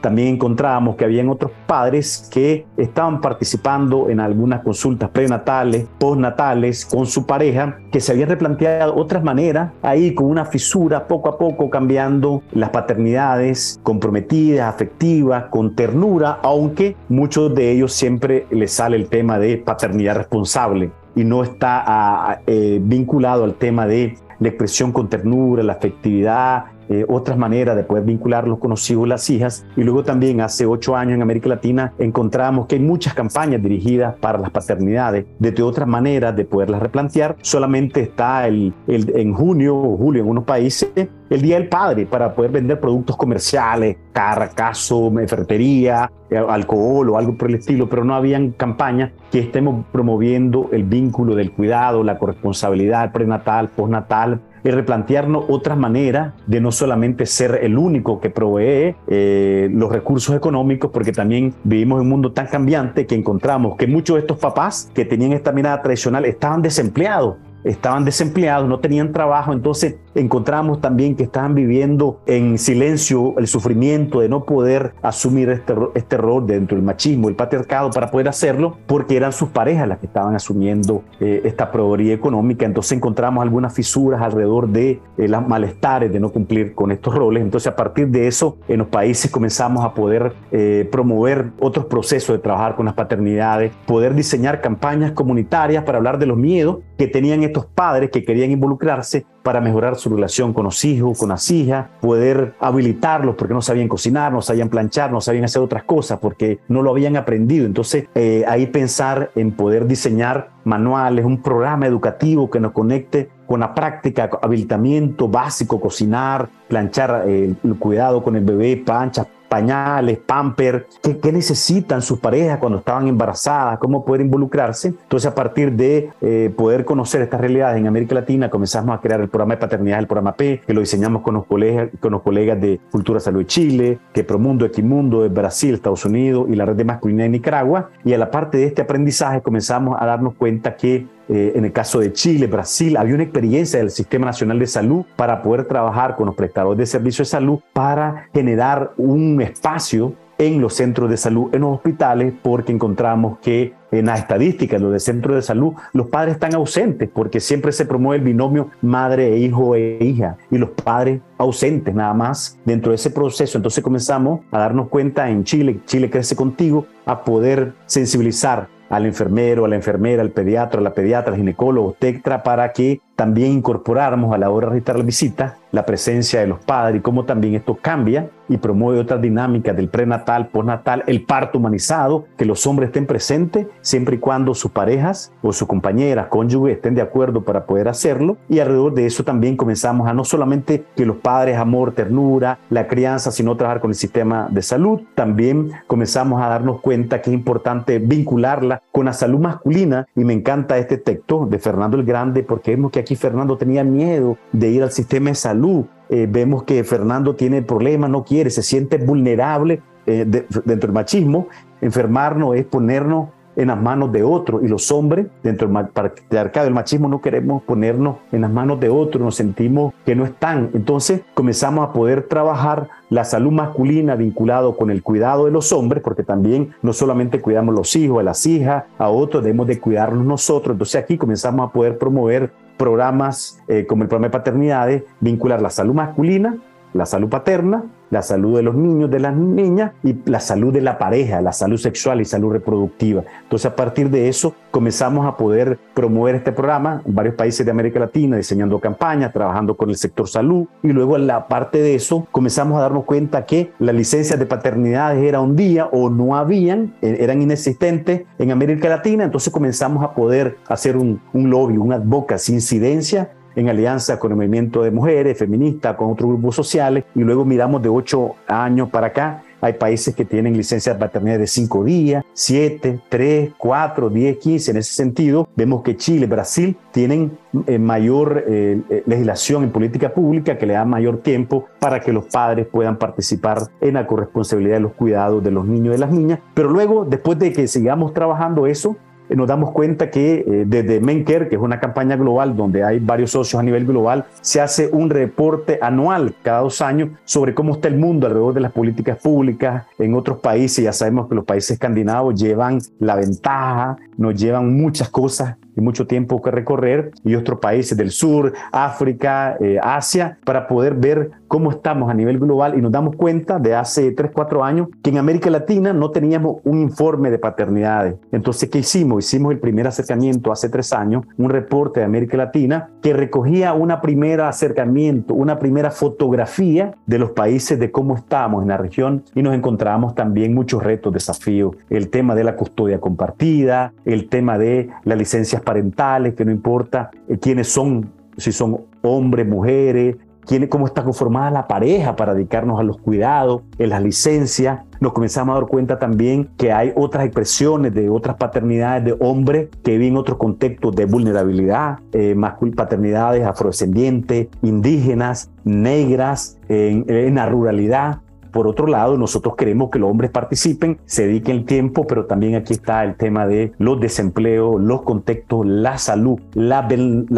También 0.00 0.34
encontrábamos 0.34 0.96
que 0.96 1.04
habían 1.04 1.28
otros 1.28 1.50
padres 1.66 2.28
que 2.32 2.66
estaban 2.76 3.20
participando 3.20 4.08
en 4.08 4.20
algunas 4.20 4.62
consultas 4.62 5.10
prenatales, 5.10 5.86
postnatales 5.98 6.86
con 6.86 7.06
su 7.06 7.26
pareja, 7.26 7.78
que 7.90 8.00
se 8.00 8.12
habían 8.12 8.28
replanteado 8.28 8.94
otras 8.94 9.24
maneras, 9.24 9.72
ahí 9.82 10.14
con 10.14 10.26
una 10.26 10.44
fisura 10.44 11.08
poco 11.08 11.28
a 11.28 11.38
poco 11.38 11.68
cambiando 11.68 12.42
las 12.52 12.70
paternidades 12.70 13.80
comprometidas, 13.82 14.72
afectivas, 14.72 15.44
con 15.50 15.74
ternura, 15.74 16.38
aunque 16.42 16.96
muchos 17.08 17.54
de 17.54 17.72
ellos 17.72 17.92
siempre 17.92 18.46
les 18.50 18.72
sale 18.72 18.96
el 18.96 19.08
tema 19.08 19.38
de 19.38 19.56
paternidad 19.56 20.16
responsable 20.16 20.90
y 21.16 21.24
no 21.24 21.42
está 21.42 22.40
eh, 22.46 22.78
vinculado 22.82 23.44
al 23.44 23.54
tema 23.54 23.86
de 23.86 24.14
la 24.38 24.48
expresión 24.48 24.92
con 24.92 25.08
ternura, 25.08 25.62
la 25.62 25.74
afectividad, 25.74 26.64
eh, 26.90 27.06
otras 27.08 27.38
maneras 27.38 27.76
de 27.76 27.84
poder 27.84 28.02
vincularlos 28.02 28.58
con 28.58 28.70
los 28.70 28.90
hijos 28.90 29.06
y 29.06 29.08
las 29.08 29.30
hijas. 29.30 29.64
Y 29.76 29.84
luego 29.84 30.02
también 30.02 30.40
hace 30.40 30.66
ocho 30.66 30.96
años 30.96 31.14
en 31.14 31.22
América 31.22 31.48
Latina 31.48 31.92
encontramos 31.98 32.66
que 32.66 32.74
hay 32.74 32.80
muchas 32.80 33.14
campañas 33.14 33.62
dirigidas 33.62 34.16
para 34.16 34.38
las 34.38 34.50
paternidades, 34.50 35.24
desde 35.38 35.62
otras 35.62 35.86
maneras 35.86 36.34
de 36.34 36.44
poderlas 36.44 36.82
replantear. 36.82 37.36
Solamente 37.42 38.00
está 38.00 38.48
el, 38.48 38.74
el, 38.88 39.16
en 39.16 39.32
junio 39.32 39.76
o 39.76 39.96
julio 39.96 40.24
en 40.24 40.28
unos 40.28 40.44
países 40.44 40.90
el 41.30 41.42
Día 41.42 41.60
del 41.60 41.68
Padre 41.68 42.06
para 42.06 42.34
poder 42.34 42.50
vender 42.50 42.80
productos 42.80 43.16
comerciales, 43.16 43.96
carracazo, 44.12 45.12
ferretería, 45.28 46.10
eh, 46.28 46.36
alcohol 46.36 47.10
o 47.10 47.18
algo 47.18 47.36
por 47.36 47.48
el 47.48 47.56
estilo, 47.56 47.88
pero 47.88 48.04
no 48.04 48.14
habían 48.14 48.50
campañas 48.50 49.12
que 49.30 49.38
estemos 49.38 49.84
promoviendo 49.92 50.68
el 50.72 50.82
vínculo 50.82 51.36
del 51.36 51.52
cuidado, 51.52 52.02
la 52.02 52.18
corresponsabilidad 52.18 53.12
prenatal, 53.12 53.68
postnatal, 53.68 54.40
el 54.64 54.72
replantearnos 54.74 55.44
otras 55.48 55.76
maneras 55.76 56.34
de 56.46 56.60
no 56.60 56.72
solamente 56.72 57.26
ser 57.26 57.60
el 57.62 57.78
único 57.78 58.20
que 58.20 58.30
provee 58.30 58.94
eh, 59.06 59.68
los 59.72 59.90
recursos 59.90 60.36
económicos, 60.36 60.90
porque 60.92 61.12
también 61.12 61.54
vivimos 61.64 61.96
en 61.96 62.02
un 62.02 62.08
mundo 62.08 62.32
tan 62.32 62.46
cambiante 62.46 63.06
que 63.06 63.14
encontramos 63.14 63.76
que 63.76 63.86
muchos 63.86 64.16
de 64.16 64.20
estos 64.20 64.38
papás 64.38 64.90
que 64.94 65.04
tenían 65.04 65.32
esta 65.32 65.52
mirada 65.52 65.82
tradicional 65.82 66.24
estaban 66.24 66.62
desempleados 66.62 67.36
estaban 67.64 68.04
desempleados, 68.04 68.68
no 68.68 68.80
tenían 68.80 69.12
trabajo, 69.12 69.52
entonces 69.52 69.96
encontramos 70.14 70.80
también 70.80 71.14
que 71.14 71.22
estaban 71.22 71.54
viviendo 71.54 72.20
en 72.26 72.58
silencio 72.58 73.34
el 73.38 73.46
sufrimiento 73.46 74.20
de 74.20 74.28
no 74.28 74.44
poder 74.44 74.94
asumir 75.02 75.50
este, 75.50 75.74
este 75.94 76.16
rol 76.16 76.46
dentro 76.46 76.76
del 76.76 76.84
machismo, 76.84 77.28
el 77.28 77.36
patriarcado 77.36 77.90
para 77.90 78.10
poder 78.10 78.28
hacerlo, 78.28 78.76
porque 78.86 79.16
eran 79.16 79.32
sus 79.32 79.50
parejas 79.50 79.86
las 79.88 79.98
que 79.98 80.06
estaban 80.06 80.34
asumiendo 80.34 81.02
eh, 81.20 81.42
esta 81.44 81.70
proveeduría 81.70 82.14
económica, 82.14 82.66
entonces 82.66 82.92
encontramos 82.92 83.42
algunas 83.42 83.72
fisuras 83.72 84.20
alrededor 84.22 84.68
de 84.68 85.00
eh, 85.18 85.28
los 85.28 85.46
malestares 85.46 86.12
de 86.12 86.20
no 86.20 86.30
cumplir 86.30 86.74
con 86.74 86.90
estos 86.90 87.14
roles, 87.14 87.42
entonces 87.42 87.68
a 87.68 87.76
partir 87.76 88.08
de 88.08 88.26
eso 88.26 88.58
en 88.68 88.78
los 88.78 88.88
países 88.88 89.30
comenzamos 89.30 89.84
a 89.84 89.94
poder 89.94 90.32
eh, 90.50 90.88
promover 90.90 91.50
otros 91.60 91.86
procesos 91.86 92.36
de 92.36 92.42
trabajar 92.42 92.76
con 92.76 92.86
las 92.86 92.94
paternidades, 92.94 93.72
poder 93.86 94.14
diseñar 94.14 94.60
campañas 94.60 95.12
comunitarias 95.12 95.84
para 95.84 95.98
hablar 95.98 96.18
de 96.18 96.26
los 96.26 96.36
miedos 96.36 96.78
que 96.98 97.06
tenían 97.06 97.42
estos 97.50 97.66
padres 97.66 98.10
que 98.10 98.24
querían 98.24 98.50
involucrarse 98.50 99.26
para 99.42 99.60
mejorar 99.60 99.96
su 99.96 100.10
relación 100.10 100.52
con 100.52 100.64
los 100.64 100.84
hijos, 100.84 101.18
con 101.18 101.30
las 101.30 101.50
hijas, 101.50 101.88
poder 102.00 102.54
habilitarlos 102.60 103.36
porque 103.36 103.54
no 103.54 103.62
sabían 103.62 103.88
cocinar, 103.88 104.32
no 104.32 104.42
sabían 104.42 104.68
planchar, 104.68 105.10
no 105.10 105.20
sabían 105.20 105.44
hacer 105.44 105.62
otras 105.62 105.84
cosas 105.84 106.18
porque 106.18 106.60
no 106.68 106.82
lo 106.82 106.90
habían 106.90 107.16
aprendido. 107.16 107.66
Entonces, 107.66 108.06
eh, 108.14 108.44
ahí 108.46 108.66
pensar 108.66 109.30
en 109.34 109.52
poder 109.52 109.86
diseñar 109.86 110.50
manuales, 110.64 111.24
un 111.24 111.42
programa 111.42 111.86
educativo 111.86 112.50
que 112.50 112.60
nos 112.60 112.72
conecte 112.72 113.30
con 113.46 113.60
la 113.60 113.74
práctica, 113.74 114.30
habilitamiento 114.42 115.26
básico, 115.28 115.80
cocinar, 115.80 116.48
planchar, 116.68 117.24
eh, 117.26 117.54
el 117.64 117.76
cuidado 117.76 118.22
con 118.22 118.36
el 118.36 118.44
bebé, 118.44 118.76
plancha, 118.76 119.26
pañales, 119.50 120.18
pamper, 120.18 120.86
¿qué, 121.02 121.32
necesitan 121.32 122.02
sus 122.02 122.20
parejas 122.20 122.58
cuando 122.58 122.78
estaban 122.78 123.08
embarazadas, 123.08 123.80
cómo 123.80 124.04
poder 124.04 124.20
involucrarse. 124.20 124.88
Entonces, 124.88 125.30
a 125.30 125.34
partir 125.34 125.72
de 125.72 126.10
eh, 126.20 126.54
poder 126.56 126.84
conocer 126.84 127.20
estas 127.22 127.40
realidades 127.40 127.78
en 127.78 127.88
América 127.88 128.14
Latina, 128.14 128.48
comenzamos 128.48 128.96
a 128.96 129.00
crear 129.00 129.20
el 129.20 129.28
programa 129.28 129.54
de 129.54 129.60
paternidad, 129.60 129.98
el 129.98 130.06
programa 130.06 130.34
P, 130.34 130.62
que 130.64 130.72
lo 130.72 130.80
diseñamos 130.80 131.22
con 131.22 131.34
los 131.34 131.46
colegas, 131.46 131.88
con 131.98 132.12
los 132.12 132.22
colegas 132.22 132.60
de 132.60 132.80
Cultura 132.92 133.18
Salud 133.18 133.40
de 133.40 133.46
Chile, 133.46 133.98
que 134.12 134.22
Promundo, 134.22 134.64
Equimundo 134.64 135.22
de 135.22 135.28
Brasil, 135.28 135.74
Estados 135.74 136.04
Unidos 136.04 136.46
y 136.48 136.54
la 136.54 136.64
red 136.64 136.76
de 136.76 136.84
masculinidad 136.84 137.24
de 137.24 137.30
Nicaragua. 137.30 137.90
Y 138.04 138.12
a 138.12 138.18
la 138.18 138.30
parte 138.30 138.56
de 138.58 138.66
este 138.66 138.82
aprendizaje 138.82 139.42
comenzamos 139.42 140.00
a 140.00 140.06
darnos 140.06 140.34
cuenta 140.34 140.76
que 140.76 141.08
eh, 141.32 141.52
en 141.54 141.64
el 141.64 141.72
caso 141.72 142.00
de 142.00 142.12
Chile, 142.12 142.48
Brasil, 142.48 142.96
había 142.96 143.14
una 143.14 143.22
experiencia 143.22 143.78
del 143.78 143.90
Sistema 143.90 144.26
Nacional 144.26 144.58
de 144.58 144.66
Salud 144.66 145.04
para 145.14 145.42
poder 145.42 145.64
trabajar 145.64 146.16
con 146.16 146.26
los 146.26 146.34
prestadores 146.34 146.78
de 146.78 146.86
servicios 146.86 147.28
de 147.28 147.30
salud 147.30 147.60
para 147.72 148.28
generar 148.34 148.92
un 148.96 149.40
espacio 149.40 150.14
en 150.38 150.60
los 150.60 150.74
centros 150.74 151.08
de 151.08 151.16
salud, 151.16 151.54
en 151.54 151.60
los 151.60 151.76
hospitales, 151.76 152.32
porque 152.42 152.72
encontramos 152.72 153.38
que 153.40 153.74
en 153.92 154.06
las 154.06 154.20
estadísticas, 154.20 154.80
los 154.80 154.90
de 154.90 154.98
centros 154.98 155.36
de 155.36 155.42
salud, 155.42 155.74
los 155.92 156.08
padres 156.08 156.34
están 156.34 156.54
ausentes 156.54 157.08
porque 157.12 157.38
siempre 157.38 157.70
se 157.70 157.84
promueve 157.84 158.16
el 158.16 158.24
binomio 158.24 158.70
madre 158.80 159.34
e 159.34 159.38
hijo 159.38 159.76
e 159.76 159.98
hija 160.00 160.36
y 160.50 160.58
los 160.58 160.70
padres 160.70 161.20
ausentes 161.38 161.94
nada 161.94 162.14
más 162.14 162.58
dentro 162.64 162.90
de 162.90 162.96
ese 162.96 163.10
proceso. 163.10 163.58
Entonces 163.58 163.84
comenzamos 163.84 164.40
a 164.50 164.58
darnos 164.58 164.88
cuenta 164.88 165.28
en 165.30 165.44
Chile, 165.44 165.80
Chile 165.84 166.10
crece 166.10 166.34
contigo, 166.34 166.86
a 167.04 167.22
poder 167.22 167.74
sensibilizar 167.86 168.79
al 168.90 169.06
enfermero, 169.06 169.64
a 169.64 169.68
la 169.68 169.76
enfermera, 169.76 170.20
al 170.20 170.30
pediatra, 170.30 170.80
a 170.80 170.82
la 170.82 170.92
pediatra, 170.92 171.32
al 171.32 171.38
ginecólogo, 171.38 171.96
TECTRA, 171.98 172.42
para 172.42 172.72
que 172.72 173.00
también 173.20 173.52
incorporáramos 173.52 174.34
a 174.34 174.38
la 174.38 174.48
hora 174.48 174.68
de 174.68 174.70
registrar 174.70 174.96
la 174.96 175.04
visita 175.04 175.58
la 175.72 175.86
presencia 175.86 176.40
de 176.40 176.46
los 176.46 176.60
padres 176.60 176.98
y 176.98 177.02
cómo 177.02 177.24
también 177.24 177.54
esto 177.54 177.78
cambia 177.80 178.30
y 178.48 178.56
promueve 178.56 178.98
otras 178.98 179.22
dinámicas 179.22 179.76
del 179.76 179.88
prenatal, 179.88 180.48
postnatal, 180.48 181.04
el 181.06 181.22
parto 181.22 181.58
humanizado, 181.58 182.24
que 182.36 182.44
los 182.44 182.66
hombres 182.66 182.88
estén 182.88 183.06
presentes 183.06 183.68
siempre 183.80 184.16
y 184.16 184.18
cuando 184.18 184.54
sus 184.54 184.72
parejas 184.72 185.32
o 185.40 185.52
sus 185.52 185.68
compañeras, 185.68 186.26
cónyuges 186.26 186.76
estén 186.76 186.96
de 186.96 187.02
acuerdo 187.02 187.44
para 187.44 187.64
poder 187.64 187.86
hacerlo. 187.86 188.38
Y 188.48 188.58
alrededor 188.58 188.94
de 188.94 189.06
eso 189.06 189.22
también 189.22 189.56
comenzamos 189.56 190.08
a 190.08 190.14
no 190.14 190.24
solamente 190.24 190.84
que 190.96 191.06
los 191.06 191.18
padres, 191.18 191.58
amor, 191.58 191.92
ternura, 191.92 192.58
la 192.70 192.88
crianza, 192.88 193.30
sino 193.30 193.56
trabajar 193.56 193.80
con 193.80 193.92
el 193.92 193.94
sistema 193.94 194.48
de 194.50 194.62
salud, 194.62 195.00
también 195.14 195.70
comenzamos 195.86 196.42
a 196.42 196.48
darnos 196.48 196.80
cuenta 196.80 197.22
que 197.22 197.30
es 197.30 197.34
importante 197.34 198.00
vincularla 198.00 198.82
con 198.90 199.04
la 199.04 199.12
salud 199.12 199.38
masculina 199.38 200.08
y 200.16 200.24
me 200.24 200.32
encanta 200.32 200.76
este 200.76 200.98
texto 200.98 201.46
de 201.46 201.60
Fernando 201.60 201.96
el 201.96 202.04
Grande 202.04 202.42
porque 202.42 202.72
vemos 202.72 202.90
que 202.90 202.98
aquí 202.98 203.09
Fernando 203.16 203.56
tenía 203.56 203.84
miedo 203.84 204.38
de 204.52 204.70
ir 204.70 204.82
al 204.82 204.92
sistema 204.92 205.30
de 205.30 205.36
salud. 205.36 205.84
Eh, 206.08 206.26
vemos 206.28 206.64
que 206.64 206.82
Fernando 206.84 207.36
tiene 207.36 207.62
problemas, 207.62 208.10
no 208.10 208.24
quiere, 208.24 208.50
se 208.50 208.62
siente 208.62 208.98
vulnerable 208.98 209.82
eh, 210.06 210.24
dentro 210.26 210.62
del 210.88 210.92
machismo. 210.92 211.48
Enfermarnos 211.80 212.56
es 212.56 212.64
ponernos 212.64 213.28
en 213.56 213.68
las 213.68 213.80
manos 213.80 214.12
de 214.12 214.22
otro 214.22 214.62
y 214.62 214.68
los 214.68 214.90
hombres 214.90 215.26
dentro 215.42 215.68
del 215.68 216.38
arcado 216.38 216.64
del 216.64 216.74
machismo 216.74 217.08
no 217.08 217.20
queremos 217.20 217.62
ponernos 217.62 218.16
en 218.32 218.42
las 218.42 218.50
manos 218.50 218.80
de 218.80 218.88
otro, 218.88 219.22
nos 219.22 219.34
sentimos 219.34 219.92
que 220.06 220.14
no 220.14 220.24
están. 220.24 220.70
Entonces 220.72 221.22
comenzamos 221.34 221.88
a 221.88 221.92
poder 221.92 222.22
trabajar 222.28 222.88
la 223.10 223.24
salud 223.24 223.52
masculina 223.52 224.14
vinculado 224.14 224.76
con 224.76 224.90
el 224.90 225.02
cuidado 225.02 225.46
de 225.46 225.50
los 225.50 225.72
hombres, 225.72 226.02
porque 226.02 226.22
también 226.22 226.74
no 226.82 226.92
solamente 226.92 227.40
cuidamos 227.40 227.74
los 227.74 227.94
hijos, 227.96 228.20
a 228.20 228.22
las 228.22 228.46
hijas, 228.46 228.84
a 228.98 229.08
otros 229.08 229.42
debemos 229.42 229.66
de 229.66 229.80
cuidarnos 229.80 230.24
nosotros. 230.24 230.74
Entonces 230.74 231.02
aquí 231.02 231.18
comenzamos 231.18 231.68
a 231.68 231.72
poder 231.72 231.98
promover 231.98 232.52
programas 232.80 233.60
eh, 233.68 233.84
como 233.86 234.04
el 234.04 234.08
programa 234.08 234.28
de 234.28 234.38
paternidades, 234.38 235.02
vincular 235.20 235.60
la 235.60 235.68
salud 235.68 235.92
masculina, 235.92 236.56
la 236.94 237.04
salud 237.04 237.28
paterna, 237.28 237.84
la 238.10 238.22
salud 238.22 238.56
de 238.56 238.62
los 238.62 238.74
niños, 238.74 239.10
de 239.10 239.20
las 239.20 239.34
niñas 239.34 239.92
y 240.02 240.16
la 240.26 240.40
salud 240.40 240.72
de 240.72 240.80
la 240.80 240.98
pareja, 240.98 241.40
la 241.40 241.52
salud 241.52 241.78
sexual 241.78 242.20
y 242.20 242.24
salud 242.24 242.52
reproductiva. 242.52 243.22
Entonces 243.42 243.66
a 243.66 243.76
partir 243.76 244.10
de 244.10 244.28
eso 244.28 244.54
comenzamos 244.70 245.26
a 245.26 245.36
poder 245.36 245.78
promover 245.94 246.34
este 246.34 246.52
programa 246.52 247.02
en 247.04 247.14
varios 247.14 247.34
países 247.34 247.64
de 247.64 247.70
América 247.70 248.00
Latina, 248.00 248.36
diseñando 248.36 248.78
campañas, 248.78 249.32
trabajando 249.32 249.76
con 249.76 249.90
el 249.90 249.96
sector 249.96 250.28
salud 250.28 250.66
y 250.82 250.88
luego 250.88 251.16
en 251.16 251.26
la 251.26 251.48
parte 251.48 251.78
de 251.78 251.94
eso 251.94 252.26
comenzamos 252.30 252.78
a 252.78 252.82
darnos 252.82 253.04
cuenta 253.04 253.46
que 253.46 253.72
las 253.78 253.94
licencias 253.94 254.38
de 254.38 254.46
paternidades 254.46 255.22
era 255.22 255.40
un 255.40 255.56
día 255.56 255.86
o 255.86 256.10
no 256.10 256.36
habían, 256.36 256.94
e-, 257.02 257.18
eran 257.20 257.42
inexistentes 257.42 258.22
en 258.38 258.50
América 258.50 258.88
Latina, 258.88 259.24
entonces 259.24 259.52
comenzamos 259.52 260.04
a 260.04 260.14
poder 260.14 260.56
hacer 260.68 260.96
un, 260.96 261.20
un 261.32 261.50
lobby, 261.50 261.76
una 261.76 261.96
advocacy, 261.96 262.54
incidencia 262.54 263.30
en 263.56 263.68
alianza 263.68 264.18
con 264.18 264.32
el 264.32 264.36
movimiento 264.36 264.82
de 264.82 264.90
mujeres, 264.90 265.38
feministas, 265.38 265.96
con 265.96 266.12
otros 266.12 266.30
grupos 266.30 266.56
sociales, 266.56 267.04
y 267.14 267.20
luego 267.20 267.44
miramos 267.44 267.82
de 267.82 267.88
ocho 267.88 268.34
años 268.46 268.90
para 268.90 269.08
acá. 269.08 269.42
Hay 269.62 269.74
países 269.74 270.14
que 270.14 270.24
tienen 270.24 270.56
licencias 270.56 270.96
de 270.96 271.00
paternidad 271.00 271.38
de 271.38 271.46
cinco 271.46 271.84
días, 271.84 272.24
siete, 272.32 272.98
tres, 273.10 273.52
cuatro, 273.58 274.08
diez, 274.08 274.38
quince. 274.38 274.70
En 274.70 274.78
ese 274.78 274.94
sentido, 274.94 275.48
vemos 275.54 275.82
que 275.82 275.98
Chile, 275.98 276.26
Brasil 276.26 276.76
tienen 276.92 277.36
eh, 277.66 277.78
mayor 277.78 278.44
eh, 278.46 278.80
eh, 278.88 279.02
legislación 279.06 279.64
en 279.64 279.70
política 279.70 280.14
pública 280.14 280.56
que 280.56 280.64
le 280.64 280.74
da 280.74 280.84
mayor 280.86 281.18
tiempo 281.18 281.66
para 281.78 282.00
que 282.00 282.10
los 282.10 282.24
padres 282.26 282.68
puedan 282.68 282.96
participar 282.96 283.58
en 283.82 283.94
la 283.94 284.06
corresponsabilidad 284.06 284.76
de 284.76 284.80
los 284.80 284.92
cuidados 284.92 285.44
de 285.44 285.50
los 285.50 285.66
niños 285.66 285.88
y 285.88 285.90
de 285.90 285.98
las 285.98 286.10
niñas. 286.10 286.38
Pero 286.54 286.70
luego, 286.70 287.04
después 287.04 287.38
de 287.38 287.52
que 287.52 287.66
sigamos 287.66 288.14
trabajando 288.14 288.66
eso, 288.66 288.96
nos 289.36 289.48
damos 289.48 289.72
cuenta 289.72 290.10
que 290.10 290.44
eh, 290.46 290.64
desde 290.66 291.00
Menker, 291.00 291.48
que 291.48 291.56
es 291.56 291.60
una 291.62 291.80
campaña 291.80 292.16
global 292.16 292.56
donde 292.56 292.84
hay 292.84 292.98
varios 292.98 293.30
socios 293.30 293.60
a 293.60 293.62
nivel 293.62 293.86
global, 293.86 294.24
se 294.40 294.60
hace 294.60 294.88
un 294.92 295.10
reporte 295.10 295.78
anual 295.80 296.34
cada 296.42 296.60
dos 296.60 296.80
años 296.80 297.10
sobre 297.24 297.54
cómo 297.54 297.74
está 297.74 297.88
el 297.88 297.96
mundo 297.96 298.26
alrededor 298.26 298.54
de 298.54 298.60
las 298.60 298.72
políticas 298.72 299.18
públicas 299.18 299.84
en 299.98 300.14
otros 300.14 300.38
países. 300.38 300.84
Ya 300.84 300.92
sabemos 300.92 301.28
que 301.28 301.34
los 301.34 301.44
países 301.44 301.72
escandinavos 301.72 302.34
llevan 302.34 302.80
la 302.98 303.16
ventaja, 303.16 303.96
nos 304.16 304.34
llevan 304.34 304.76
muchas 304.76 305.08
cosas 305.08 305.56
y 305.76 305.80
mucho 305.80 306.06
tiempo 306.06 306.40
que 306.42 306.50
recorrer 306.50 307.12
y 307.24 307.34
otros 307.34 307.60
países 307.60 307.96
del 307.96 308.10
sur, 308.10 308.52
África, 308.72 309.56
eh, 309.60 309.78
Asia, 309.82 310.38
para 310.44 310.66
poder 310.66 310.94
ver 310.94 311.30
cómo 311.48 311.70
estamos 311.70 312.10
a 312.10 312.14
nivel 312.14 312.38
global 312.38 312.78
y 312.78 312.80
nos 312.80 312.92
damos 312.92 313.16
cuenta 313.16 313.58
de 313.58 313.74
hace 313.74 314.12
3, 314.12 314.30
4 314.32 314.64
años 314.64 314.88
que 315.02 315.10
en 315.10 315.18
América 315.18 315.50
Latina 315.50 315.92
no 315.92 316.10
teníamos 316.10 316.58
un 316.64 316.80
informe 316.80 317.30
de 317.30 317.38
paternidades. 317.38 318.14
Entonces, 318.30 318.68
¿qué 318.70 318.78
hicimos? 318.78 319.24
Hicimos 319.24 319.52
el 319.52 319.58
primer 319.58 319.86
acercamiento 319.86 320.52
hace 320.52 320.68
3 320.68 320.92
años, 320.92 321.24
un 321.36 321.50
reporte 321.50 322.00
de 322.00 322.06
América 322.06 322.36
Latina 322.36 322.90
que 323.02 323.12
recogía 323.12 323.72
una 323.72 324.00
primera 324.00 324.48
acercamiento, 324.48 325.34
una 325.34 325.58
primera 325.58 325.90
fotografía 325.90 326.94
de 327.06 327.18
los 327.18 327.30
países 327.30 327.78
de 327.78 327.90
cómo 327.90 328.16
estábamos 328.16 328.62
en 328.62 328.68
la 328.68 328.76
región 328.76 329.24
y 329.34 329.42
nos 329.42 329.54
encontramos 329.54 330.14
también 330.14 330.54
muchos 330.54 330.82
retos, 330.82 331.12
desafíos, 331.12 331.76
el 331.88 332.10
tema 332.10 332.34
de 332.34 332.44
la 332.44 332.56
custodia 332.56 333.00
compartida, 333.00 333.92
el 334.04 334.28
tema 334.28 334.58
de 334.58 334.90
las 335.04 335.18
parentales, 335.60 336.34
que 336.34 336.44
no 336.44 336.50
importa 336.50 337.10
eh, 337.28 337.38
quiénes 337.38 337.68
son, 337.68 338.10
si 338.36 338.52
son 338.52 338.82
hombres, 339.02 339.46
mujeres, 339.46 340.16
quién, 340.46 340.66
cómo 340.68 340.86
está 340.86 341.04
conformada 341.04 341.50
la 341.50 341.66
pareja 341.68 342.16
para 342.16 342.34
dedicarnos 342.34 342.80
a 342.80 342.82
los 342.82 342.98
cuidados, 342.98 343.62
en 343.78 343.90
las 343.90 344.02
licencias. 344.02 344.80
Nos 345.00 345.12
comenzamos 345.12 345.56
a 345.56 345.60
dar 345.60 345.68
cuenta 345.68 345.98
también 345.98 346.50
que 346.56 346.72
hay 346.72 346.92
otras 346.94 347.24
expresiones 347.24 347.94
de 347.94 348.10
otras 348.10 348.36
paternidades 348.36 349.04
de 349.04 349.16
hombres 349.20 349.68
que 349.82 349.96
viven 349.96 350.16
otros 350.16 350.38
contextos 350.38 350.94
de 350.94 351.06
vulnerabilidad, 351.06 351.98
eh, 352.12 352.36
paternidades 352.76 353.46
afrodescendientes, 353.46 354.48
indígenas, 354.62 355.50
negras, 355.64 356.58
en 356.68 357.34
la 357.34 357.48
ruralidad. 357.48 358.20
Por 358.50 358.66
otro 358.66 358.86
lado, 358.86 359.16
nosotros 359.16 359.56
queremos 359.56 359.90
que 359.90 359.98
los 359.98 360.10
hombres 360.10 360.30
participen, 360.30 360.98
se 361.04 361.26
dediquen 361.26 361.56
el 361.56 361.64
tiempo, 361.64 362.06
pero 362.06 362.26
también 362.26 362.54
aquí 362.54 362.72
está 362.72 363.04
el 363.04 363.16
tema 363.16 363.46
de 363.46 363.72
los 363.78 364.00
desempleos, 364.00 364.80
los 364.80 365.02
contextos, 365.02 365.66
la 365.66 365.98
salud, 365.98 366.40
la 366.54 366.82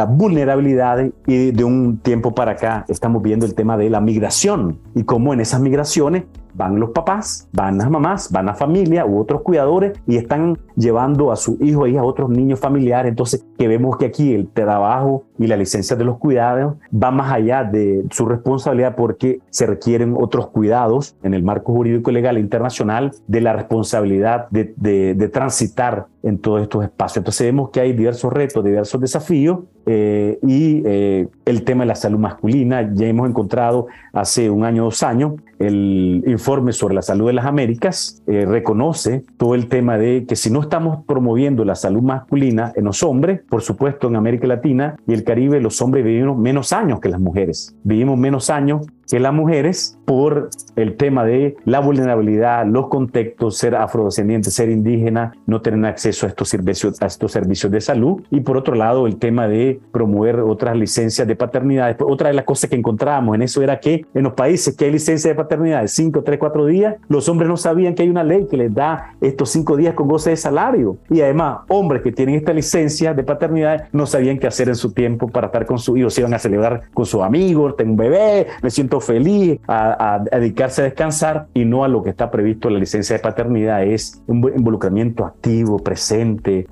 vulnerabilidades 0.07 1.13
y 1.27 1.51
de 1.51 1.65
un 1.65 1.99
tiempo 1.99 2.35
para 2.35 2.53
acá 2.53 2.85
estamos 2.89 3.23
viendo 3.23 3.47
el 3.47 3.55
tema 3.55 3.77
de 3.77 3.91
la 3.91 4.01
migración 4.01 4.79
y 4.95 5.05
cómo 5.05 5.33
en 5.33 5.41
esas 5.41 5.61
migraciones 5.61 6.25
van 6.55 6.79
los 6.79 6.91
papás, 6.91 7.49
van 7.53 7.79
las 7.79 7.91
mamás, 7.91 8.31
van 8.31 8.47
la 8.47 8.55
familia 8.55 9.07
u 9.07 9.19
otros 9.19 9.43
cuidadores 9.43 9.93
y 10.07 10.17
están 10.17 10.59
llevando 10.77 11.33
a 11.33 11.37
su 11.37 11.59
hijo 11.61 11.87
y 11.87 11.97
a 11.97 12.05
otros 12.05 12.31
niños 12.31 12.61
familiares. 12.61 13.11
Entonces, 13.11 13.45
que 13.59 13.69
vemos 13.69 13.97
que 13.97 14.07
aquí 14.07 14.35
el 14.35 14.49
trabajo 14.49 15.25
y 15.39 15.47
la 15.47 15.57
licencia 15.57 15.97
de 15.97 16.05
los 16.05 16.19
cuidados 16.19 16.75
va 16.93 17.11
más 17.11 17.33
allá 17.33 17.65
de 17.65 18.05
su 18.11 18.27
responsabilidad 18.27 18.95
porque 18.97 19.41
se 19.51 19.67
requieren 19.67 20.15
otros 20.19 20.49
cuidados 20.49 21.17
en 21.23 21.35
el 21.35 21.43
marco 21.43 21.73
jurídico 21.73 22.11
legal 22.11 22.39
internacional 22.39 23.13
de 23.27 23.41
la 23.41 23.53
responsabilidad 23.53 24.49
de, 24.51 24.75
de 24.77 25.29
transitar 25.29 26.07
en 26.23 26.39
todos 26.39 26.63
estos 26.63 26.85
espacios. 26.85 27.19
Entonces 27.19 27.47
vemos 27.47 27.71
que 27.71 27.81
hay 27.81 27.93
diversos 27.93 28.33
retos, 28.33 28.65
diversos 28.65 29.01
desafíos 29.01 29.61
eh, 29.87 30.39
y 30.43 30.83
eh, 30.87 31.29
el 31.45 31.65
tema 31.65 31.83
de 31.83 31.89
la 31.89 31.95
salud 31.95 32.19
masculina, 32.19 32.91
ya 32.95 33.07
hemos 33.07 33.29
encontrado 33.29 33.87
hace 34.13 34.49
un 34.49 34.65
año, 34.65 34.85
dos 34.85 35.03
años, 35.03 35.35
el 35.59 36.25
informe 36.27 36.73
sobre 36.73 36.95
la 36.95 37.03
salud 37.03 37.29
de 37.29 37.35
las 37.35 37.47
Américas 37.47 38.23
eh, 38.27 38.45
reconoce 38.45 39.25
todo 39.37 39.55
el 39.55 39.69
tema 39.69 39.97
de 39.97 40.25
que 40.27 40.37
si 40.37 40.51
no 40.51 40.61
estamos 40.61 41.05
promoviendo 41.07 41.65
la 41.65 41.75
salud 41.75 42.03
masculina 42.03 42.73
en 42.75 42.85
los 42.85 43.03
hombres, 43.03 43.41
por 43.49 43.63
supuesto 43.63 44.09
en 44.09 44.17
América 44.17 44.47
Latina 44.47 44.97
y 45.07 45.15
el 45.15 45.25
Caribe, 45.25 45.61
los 45.61 45.81
hombres 45.81 46.05
vivimos 46.05 46.37
menos 46.37 46.73
años 46.73 47.01
que 47.01 47.09
las 47.09 47.21
mujeres, 47.21 47.77
vivimos 47.85 48.19
menos 48.19 48.51
años 48.51 48.87
que 49.09 49.21
las 49.21 49.35
mujeres 49.35 49.99
por 50.05 50.49
el 50.75 50.97
tema 50.97 51.25
de 51.25 51.57
la 51.65 51.81
vulnerabilidad, 51.81 52.67
los 52.67 52.89
contextos, 52.89 53.59
ser 53.59 53.77
afrodescendiente, 53.77 54.51
ser 54.51 54.71
indígena, 54.71 55.33
no 55.47 55.61
tener 55.61 55.85
acceso 55.85 56.12
a 56.23 56.27
estos 56.27 56.49
servicios, 56.49 57.01
a 57.01 57.07
estos 57.07 57.33
servicios 57.33 57.73
de 57.73 57.81
salud. 57.81 58.23
Y 58.31 58.41
por 58.41 58.57
otro 58.57 58.75
lado 58.75 59.07
el 59.07 59.17
tema 59.17 59.49
de 59.49 59.81
promover 59.91 60.41
otras 60.41 60.77
licencias 60.77 61.27
de 61.27 61.37
paternidad. 61.37 61.97
Otra 62.01 62.29
de 62.29 62.35
las 62.35 62.45
cosas 62.45 62.71
que 62.71 62.77
encontrábamos 62.77 63.35
en 63.35 63.43
eso 63.43 63.63
era 63.63 63.81
que 63.81 64.07
en 64.15 64.23
los 64.23 64.35
países 64.35 64.77
que 64.77 64.87
hay 64.87 64.93
licencia 64.93 65.31
de 65.31 65.35
paternidad 65.35 65.83
de 65.83 65.89
5, 65.89 66.23
3, 66.23 66.39
4 66.39 66.67
días, 66.67 66.97
los 67.09 67.29
hombres 67.29 67.49
no 67.49 67.57
sabían 67.57 67.95
que 67.95 68.03
hay 68.03 68.09
una 68.09 68.25
ley 68.25 68.47
que 68.51 68.57
les 68.57 68.75
da 68.75 69.15
estos 69.21 69.51
5 69.51 69.77
días 69.77 69.95
con 69.95 70.09
goce 70.09 70.31
de 70.31 70.37
salario. 70.37 70.97
Y 71.11 71.21
además 71.21 71.61
hombres 71.69 72.03
que 72.03 72.13
tienen 72.13 72.37
esta 72.37 72.53
licencia 72.53 73.15
de 73.15 73.25
paternidad 73.25 73.89
no 73.93 74.07
sabían 74.07 74.39
qué 74.39 74.47
hacer 74.47 74.69
en 74.69 74.77
su 74.77 74.93
tiempo 74.93 75.29
para 75.29 75.47
estar 75.47 75.67
con 75.67 75.79
su 75.79 75.97
hijo, 75.97 76.11
se 76.11 76.21
iban 76.21 76.35
a 76.35 76.39
celebrar 76.39 76.83
con 76.93 77.07
sus 77.07 77.23
amigos, 77.23 77.77
tengo 77.77 77.93
un 77.93 77.97
bebé, 77.97 78.47
me 78.63 78.71
siento 78.71 79.01
feliz 79.01 79.61
a, 79.67 80.23
dedicarse 80.31 80.83
a 80.83 80.85
descansar. 80.85 81.47
Y 81.55 81.65
no 81.65 81.85
a 81.85 81.89
lo 81.89 82.03
que 82.03 82.11
está 82.11 82.31
previsto 82.31 82.69
en 82.69 82.75
la 82.75 82.81
licencia 82.81 83.17
de 83.17 83.23
paternidad, 83.23 83.85
es 83.85 84.23
un 84.27 84.39
involucramiento 84.57 85.25
activo, 85.25 85.79
presente, 85.79 86.02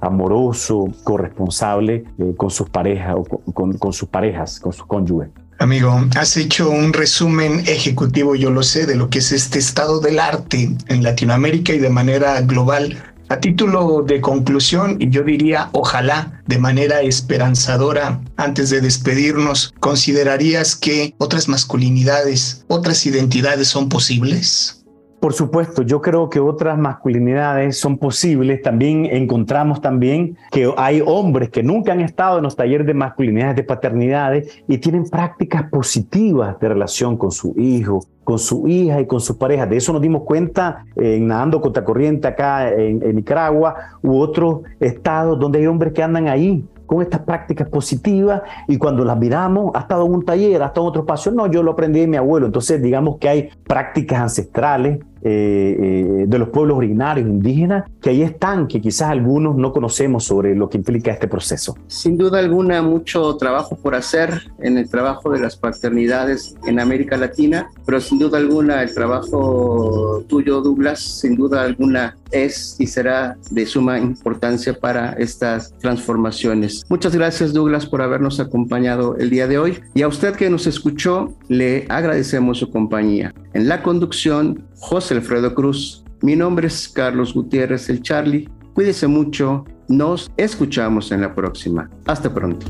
amoroso, 0.01 0.87
corresponsable 1.05 2.05
eh, 2.19 2.35
con 2.37 2.51
sus 2.51 2.69
parejas 2.69 3.16
o 3.16 3.25
con, 3.53 3.73
con 3.79 3.93
sus 3.93 4.09
parejas, 4.09 4.61
con 4.61 4.73
sus 4.73 4.87
cónyuges. 4.87 5.31
Amigo, 5.61 6.07
has 6.16 6.38
hecho 6.38 6.71
un 6.71 6.95
resumen 6.95 7.61
ejecutivo, 7.66 8.35
yo 8.35 8.51
lo 8.51 8.62
sé, 8.62 8.87
de 8.87 8.97
lo 8.97 9.11
que 9.11 9.19
es 9.19 9.31
este 9.31 9.59
estado 9.59 10.01
del 10.01 10.19
arte 10.19 10.71
en 10.88 11.03
Latinoamérica 11.03 11.75
y 11.75 11.79
de 11.79 11.90
manera 11.90 12.40
global. 12.40 12.97
A 13.29 13.38
título 13.40 14.03
de 14.03 14.23
conclusión, 14.23 14.97
y 14.99 15.11
yo 15.11 15.23
diría, 15.23 15.69
ojalá 15.73 16.43
de 16.47 16.59
manera 16.59 17.03
esperanzadora, 17.03 18.21
antes 18.38 18.71
de 18.71 18.81
despedirnos, 18.81 19.75
¿considerarías 19.79 20.75
que 20.75 21.14
otras 21.19 21.47
masculinidades, 21.47 22.64
otras 22.66 23.05
identidades 23.05 23.69
son 23.69 23.90
posibles? 23.90 24.80
Por 25.21 25.35
supuesto, 25.35 25.83
yo 25.83 26.01
creo 26.01 26.31
que 26.31 26.41
otras 26.41 26.79
masculinidades 26.79 27.79
son 27.79 27.99
posibles. 27.99 28.63
También 28.63 29.05
encontramos 29.05 29.83
también 29.83 30.39
que 30.51 30.73
hay 30.79 31.03
hombres 31.05 31.51
que 31.51 31.63
nunca 31.63 31.93
han 31.93 32.01
estado 32.01 32.39
en 32.39 32.45
los 32.45 32.57
talleres 32.57 32.87
de 32.87 32.95
masculinidades, 32.95 33.57
de 33.57 33.63
paternidades 33.63 34.63
y 34.67 34.79
tienen 34.79 35.05
prácticas 35.11 35.65
positivas 35.65 36.59
de 36.59 36.71
relación 36.71 37.19
con 37.19 37.33
su 37.33 37.55
hijo, 37.59 38.03
con 38.25 38.39
su 38.39 38.67
hija 38.67 38.99
y 38.99 39.07
con 39.07 39.21
su 39.21 39.37
pareja. 39.37 39.67
De 39.67 39.77
eso 39.77 39.93
nos 39.93 40.01
dimos 40.01 40.23
cuenta 40.23 40.87
en 40.97 41.27
Nadando 41.27 41.61
contra 41.61 41.85
Corriente 41.85 42.27
acá 42.27 42.73
en, 42.73 43.01
Nicaragua 43.15 43.75
u 44.03 44.19
otros 44.19 44.61
estados 44.81 45.39
donde 45.39 45.59
hay 45.59 45.67
hombres 45.67 45.93
que 45.93 46.03
andan 46.03 46.29
ahí 46.29 46.65
con 46.87 47.03
estas 47.03 47.21
prácticas 47.21 47.69
positivas 47.69 48.41
y 48.67 48.79
cuando 48.79 49.05
las 49.05 49.19
miramos, 49.19 49.71
ha 49.75 49.81
estado 49.81 50.07
en 50.07 50.13
un 50.13 50.25
taller, 50.25 50.63
ha 50.63 50.67
estado 50.67 50.87
en 50.87 50.89
otro 50.89 51.03
espacio, 51.03 51.31
no, 51.31 51.47
yo 51.47 51.63
lo 51.63 51.73
aprendí 51.73 52.01
de 52.01 52.09
mi 52.09 52.17
abuelo. 52.17 52.47
Entonces, 52.47 52.83
digamos 52.83 53.19
que 53.19 53.29
hay 53.29 53.49
prácticas 53.65 54.21
ancestrales 54.21 54.99
eh, 54.99 55.10
eh, 55.23 56.25
de 56.27 56.39
los 56.39 56.49
pueblos 56.49 56.79
originarios 56.79 57.29
indígenas 57.29 57.85
que 58.01 58.11
ahí 58.11 58.23
están, 58.23 58.67
que 58.67 58.81
quizás 58.81 59.11
algunos 59.11 59.57
no 59.57 59.73
conocemos 59.73 60.25
sobre 60.25 60.55
lo 60.55 60.69
que 60.69 60.79
implica 60.79 61.11
este 61.11 61.29
proceso. 61.29 61.77
Sin 61.87 62.17
duda 62.17 62.39
alguna, 62.39 62.83
mucho 62.83 63.37
trabajo 63.37 63.77
por 63.77 63.95
hacer 63.95 64.51
en 64.59 64.79
el 64.79 64.89
trabajo 64.89 65.31
de 65.31 65.41
las 65.41 65.57
paternidades 65.57 66.57
en 66.67 66.81
América 66.81 67.17
Latina, 67.17 67.69
pero 67.85 68.01
sin 68.01 68.19
duda 68.19 68.39
alguna 68.39 68.83
el 68.83 68.95
trabajo 68.95 70.25
tuyo, 70.29 70.61
Douglas, 70.61 71.01
sin 71.01 71.37
duda 71.37 71.63
alguna 71.63 72.17
es 72.31 72.77
y 72.79 72.87
será 72.87 73.37
de 73.51 73.66
suma 73.66 73.99
importancia 73.99 74.79
para 74.79 75.12
estas 75.12 75.77
transformaciones. 75.79 76.83
Muchas 76.88 77.14
gracias, 77.14 77.53
Douglas, 77.53 77.87
por 77.87 78.03
habernos 78.03 78.40
acompañado 78.40 79.16
el 79.16 79.31
día 79.31 79.47
de 79.47 79.59
hoy 79.59 79.81
y 79.95 80.03
a 80.03 80.09
usted 80.09 80.35
que 80.35 80.51
nos 80.51 80.66
escuchó, 80.66 81.35
le 81.49 81.87
agradecemos 81.88 82.59
su 82.59 82.71
compañía. 82.71 83.35
En 83.55 83.69
la 83.69 83.83
conducción, 83.83 84.66
José 84.79 85.14
Alfredo 85.14 85.55
Cruz. 85.55 86.05
Mi 86.23 86.37
nombre 86.37 86.66
es 86.66 86.88
Carlos 86.88 87.35
Gutiérrez, 87.35 87.88
el 87.88 88.03
Charlie. 88.03 88.49
Cuídese 88.75 89.07
mucho. 89.07 89.64
Nos 89.88 90.31
escuchamos 90.37 91.11
en 91.12 91.23
la 91.23 91.35
próxima. 91.35 91.90
Hasta 92.07 92.33
pronto. 92.33 92.66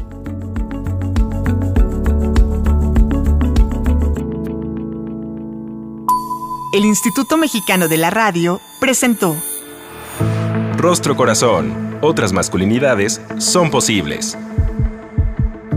El 6.72 6.84
Instituto 6.84 7.36
Mexicano 7.36 7.88
de 7.88 7.96
la 7.96 8.10
Radio 8.10 8.60
presentó 8.78 9.36
Rostro 10.80 11.14
Corazón. 11.14 11.98
Otras 12.00 12.32
masculinidades 12.32 13.20
son 13.36 13.70
posibles. 13.70 14.38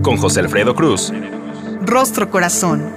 Con 0.02 0.16
José 0.16 0.40
Alfredo 0.40 0.76
Cruz. 0.76 1.12
Rostro 1.82 2.30
Corazón 2.32 2.90